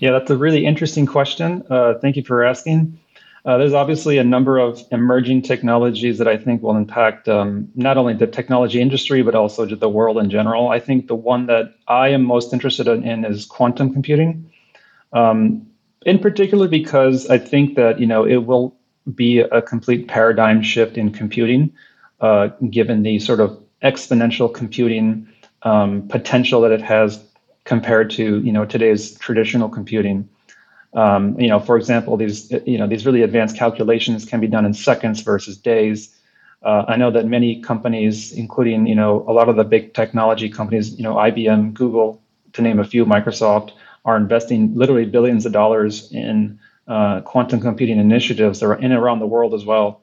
Yeah, 0.00 0.10
that's 0.10 0.30
a 0.30 0.36
really 0.36 0.66
interesting 0.66 1.06
question. 1.06 1.64
Uh, 1.70 1.94
thank 1.94 2.16
you 2.16 2.24
for 2.24 2.44
asking. 2.44 2.98
Uh, 3.44 3.58
there's 3.58 3.74
obviously 3.74 4.16
a 4.16 4.24
number 4.24 4.58
of 4.58 4.82
emerging 4.90 5.42
technologies 5.42 6.16
that 6.16 6.26
I 6.26 6.38
think 6.38 6.62
will 6.62 6.76
impact 6.76 7.28
um, 7.28 7.68
not 7.74 7.98
only 7.98 8.14
the 8.14 8.26
technology 8.26 8.80
industry, 8.80 9.20
but 9.22 9.34
also 9.34 9.66
the 9.66 9.88
world 9.88 10.16
in 10.16 10.30
general. 10.30 10.70
I 10.70 10.80
think 10.80 11.08
the 11.08 11.14
one 11.14 11.46
that 11.46 11.74
I 11.86 12.08
am 12.08 12.24
most 12.24 12.54
interested 12.54 12.88
in 12.88 13.24
is 13.24 13.44
quantum 13.44 13.92
computing, 13.92 14.50
um, 15.12 15.66
in 16.06 16.18
particular 16.18 16.68
because 16.68 17.28
I 17.28 17.36
think 17.36 17.76
that 17.76 18.00
you 18.00 18.06
know 18.06 18.24
it 18.24 18.46
will 18.46 18.74
be 19.14 19.40
a 19.40 19.60
complete 19.60 20.08
paradigm 20.08 20.62
shift 20.62 20.96
in 20.96 21.12
computing 21.12 21.70
uh, 22.20 22.48
given 22.70 23.02
the 23.02 23.18
sort 23.18 23.40
of 23.40 23.62
exponential 23.82 24.52
computing 24.52 25.28
um, 25.64 26.08
potential 26.08 26.62
that 26.62 26.72
it 26.72 26.80
has 26.80 27.22
compared 27.64 28.08
to 28.12 28.40
you 28.40 28.52
know 28.52 28.64
today's 28.64 29.18
traditional 29.18 29.68
computing. 29.68 30.26
Um, 30.94 31.38
you 31.40 31.48
know, 31.48 31.58
for 31.58 31.76
example, 31.76 32.16
these 32.16 32.50
you 32.66 32.78
know 32.78 32.86
these 32.86 33.04
really 33.04 33.22
advanced 33.22 33.56
calculations 33.56 34.24
can 34.24 34.40
be 34.40 34.46
done 34.46 34.64
in 34.64 34.74
seconds 34.74 35.20
versus 35.20 35.56
days. 35.56 36.16
Uh, 36.62 36.84
I 36.88 36.96
know 36.96 37.10
that 37.10 37.26
many 37.26 37.60
companies, 37.60 38.32
including 38.32 38.86
you 38.86 38.94
know 38.94 39.24
a 39.28 39.32
lot 39.32 39.48
of 39.48 39.56
the 39.56 39.64
big 39.64 39.94
technology 39.94 40.48
companies, 40.48 40.96
you 40.96 41.02
know 41.02 41.14
IBM, 41.14 41.74
Google, 41.74 42.22
to 42.52 42.62
name 42.62 42.78
a 42.78 42.84
few, 42.84 43.04
Microsoft, 43.04 43.72
are 44.04 44.16
investing 44.16 44.74
literally 44.74 45.04
billions 45.04 45.46
of 45.46 45.52
dollars 45.52 46.10
in 46.12 46.58
uh, 46.86 47.20
quantum 47.22 47.60
computing 47.60 47.98
initiatives 47.98 48.60
that 48.60 48.66
are 48.66 48.76
in 48.76 48.92
and 48.92 48.94
around 48.94 49.18
the 49.18 49.26
world 49.26 49.54
as 49.54 49.64
well. 49.64 50.02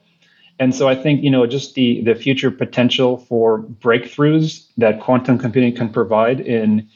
And 0.59 0.75
so 0.75 0.87
I 0.87 0.95
think, 0.95 1.23
you 1.23 1.31
know, 1.31 1.47
just 1.47 1.73
the, 1.73 2.03
the 2.03 2.13
future 2.13 2.51
potential 2.51 3.17
for 3.17 3.63
breakthroughs 3.63 4.67
that 4.77 4.99
quantum 4.99 5.39
computing 5.39 5.75
can 5.75 5.89
provide 5.89 6.39
in 6.39 6.87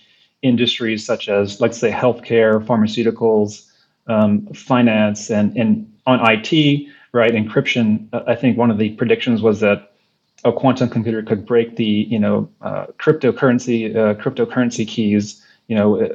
industries 0.42 1.06
such 1.06 1.30
as, 1.30 1.60
let's 1.60 1.80
say, 1.80 1.90
healthcare, 1.90 2.64
pharmaceuticals, 2.64 3.65
um, 4.08 4.46
finance, 4.48 5.30
and, 5.30 5.56
and 5.58 5.92
on 6.06 6.20
IT, 6.22 6.88
right, 7.12 7.34
encryption. 7.34 8.08
Uh, 8.14 8.24
I 8.28 8.36
think 8.36 8.58
one 8.58 8.72
of 8.72 8.78
the 8.78 8.92
predictions 8.92 9.42
was 9.42 9.60
that 9.62 9.92
a 10.44 10.52
quantum 10.52 10.90
computer 10.90 11.24
could 11.24 11.46
break 11.46 11.76
the, 11.76 11.86
you 11.86 12.20
know, 12.20 12.50
uh, 12.62 12.86
cryptocurrency 13.00 13.96
uh, 13.96 14.14
cryptocurrency 14.16 14.88
keys, 14.88 15.44
you 15.68 15.76
know, 15.76 16.02
uh, 16.02 16.10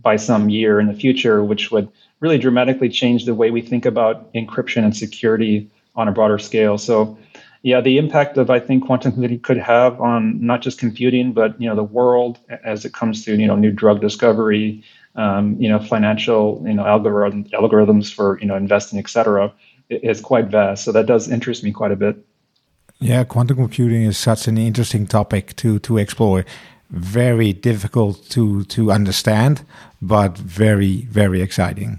by 0.00 0.16
some 0.16 0.48
year 0.48 0.80
in 0.80 0.86
the 0.86 0.94
future, 0.94 1.44
which 1.44 1.70
would 1.70 1.88
really 2.20 2.38
dramatically 2.38 2.88
change 2.88 3.26
the 3.26 3.34
way 3.34 3.50
we 3.50 3.60
think 3.60 3.84
about 3.84 4.32
encryption 4.32 4.84
and 4.84 4.96
security 4.96 5.70
on 5.96 6.08
a 6.08 6.12
broader 6.12 6.38
scale. 6.38 6.78
So, 6.78 7.16
yeah, 7.62 7.80
the 7.80 7.98
impact 7.98 8.36
of 8.38 8.50
I 8.50 8.58
think 8.60 8.86
quantum 8.86 9.12
computing 9.12 9.40
could 9.40 9.58
have 9.58 10.00
on 10.00 10.44
not 10.44 10.62
just 10.62 10.78
computing, 10.78 11.32
but 11.32 11.60
you 11.60 11.68
know 11.68 11.76
the 11.76 11.84
world 11.84 12.38
as 12.64 12.84
it 12.84 12.94
comes 12.94 13.24
to 13.24 13.36
you 13.36 13.46
know 13.46 13.56
new 13.56 13.70
drug 13.70 14.00
discovery, 14.00 14.82
um, 15.16 15.56
you 15.58 15.68
know 15.68 15.78
financial 15.78 16.62
you 16.66 16.74
know 16.74 16.86
algorithm, 16.86 17.44
algorithms 17.52 18.12
for 18.12 18.38
you 18.40 18.46
know 18.46 18.56
investing, 18.56 18.98
et 18.98 19.08
cetera, 19.08 19.52
is 19.88 20.20
quite 20.20 20.46
vast. 20.46 20.84
So 20.84 20.92
that 20.92 21.06
does 21.06 21.28
interest 21.28 21.62
me 21.64 21.72
quite 21.72 21.92
a 21.92 21.96
bit. 21.96 22.16
Yeah, 23.00 23.24
quantum 23.24 23.56
computing 23.56 24.04
is 24.04 24.16
such 24.16 24.48
an 24.48 24.58
interesting 24.58 25.06
topic 25.06 25.56
to 25.56 25.78
to 25.80 25.98
explore. 25.98 26.44
Very 26.90 27.52
difficult 27.52 28.28
to 28.30 28.64
to 28.64 28.92
understand, 28.92 29.64
but 30.00 30.38
very 30.38 31.02
very 31.10 31.42
exciting. 31.42 31.98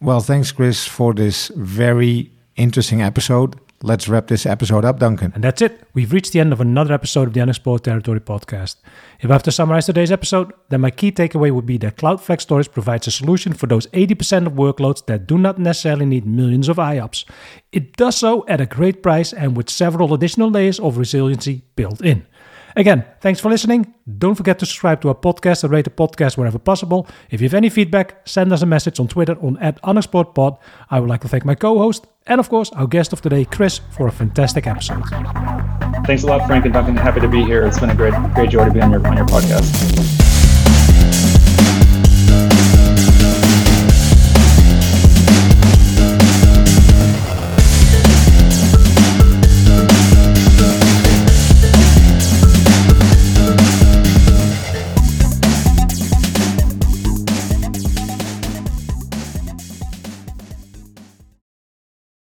Well, 0.00 0.20
thanks, 0.20 0.50
Kris, 0.50 0.86
for 0.86 1.12
this 1.12 1.48
very 1.56 2.30
interesting 2.56 3.02
episode. 3.02 3.58
Let's 3.82 4.08
wrap 4.08 4.26
this 4.26 4.44
episode 4.44 4.84
up, 4.84 4.98
Duncan. 4.98 5.32
And 5.34 5.42
that's 5.42 5.62
it. 5.62 5.82
We've 5.94 6.12
reached 6.12 6.32
the 6.32 6.40
end 6.40 6.52
of 6.52 6.60
another 6.60 6.92
episode 6.92 7.28
of 7.28 7.34
the 7.34 7.40
Unexplored 7.40 7.82
Territory 7.82 8.20
podcast. 8.20 8.76
If 9.20 9.30
I 9.30 9.32
have 9.32 9.42
to 9.44 9.52
summarize 9.52 9.86
today's 9.86 10.12
episode, 10.12 10.52
then 10.68 10.82
my 10.82 10.90
key 10.90 11.10
takeaway 11.10 11.50
would 11.50 11.66
be 11.66 11.78
that 11.78 11.96
Cloud 11.96 12.20
Storage 12.40 12.70
provides 12.70 13.06
a 13.06 13.10
solution 13.10 13.52
for 13.52 13.66
those 13.66 13.86
80% 13.88 14.46
of 14.46 14.52
workloads 14.52 15.04
that 15.06 15.26
do 15.26 15.38
not 15.38 15.58
necessarily 15.58 16.06
need 16.06 16.26
millions 16.26 16.68
of 16.68 16.76
IOPS. 16.76 17.24
It 17.72 17.96
does 17.96 18.16
so 18.16 18.44
at 18.48 18.60
a 18.60 18.66
great 18.66 19.02
price 19.02 19.32
and 19.32 19.56
with 19.56 19.70
several 19.70 20.12
additional 20.12 20.50
layers 20.50 20.78
of 20.78 20.98
resiliency 20.98 21.62
built 21.76 22.02
in. 22.02 22.26
Again, 22.76 23.04
thanks 23.20 23.40
for 23.40 23.50
listening. 23.50 23.94
Don't 24.18 24.34
forget 24.34 24.58
to 24.60 24.66
subscribe 24.66 25.00
to 25.02 25.08
our 25.08 25.14
podcast 25.14 25.64
and 25.64 25.72
rate 25.72 25.84
the 25.84 25.90
podcast 25.90 26.36
wherever 26.36 26.58
possible. 26.58 27.06
If 27.30 27.40
you 27.40 27.46
have 27.48 27.54
any 27.54 27.68
feedback, 27.68 28.26
send 28.26 28.52
us 28.52 28.62
a 28.62 28.66
message 28.66 29.00
on 29.00 29.08
Twitter 29.08 29.36
on 29.40 29.56
at 29.58 29.80
unexploredpod. 29.82 30.58
I 30.90 31.00
would 31.00 31.08
like 31.08 31.20
to 31.22 31.28
thank 31.28 31.44
my 31.44 31.54
co-host 31.54 32.06
and 32.26 32.38
of 32.38 32.48
course 32.48 32.70
our 32.72 32.86
guest 32.86 33.12
of 33.12 33.20
today, 33.20 33.44
Kris, 33.44 33.80
for 33.90 34.06
a 34.06 34.12
fantastic 34.12 34.66
episode. 34.66 35.02
Thanks 36.06 36.22
a 36.22 36.26
lot, 36.26 36.46
Frank 36.46 36.64
and 36.64 36.74
Duncan. 36.74 36.96
Happy 36.96 37.20
to 37.20 37.28
be 37.28 37.42
here. 37.42 37.66
It's 37.66 37.78
been 37.78 37.90
a 37.90 37.94
great, 37.94 38.14
great 38.34 38.50
joy 38.50 38.64
to 38.64 38.72
be 38.72 38.80
on 38.80 38.90
your 38.90 39.06
on 39.06 39.16
your 39.16 39.26
podcast. 39.26 40.29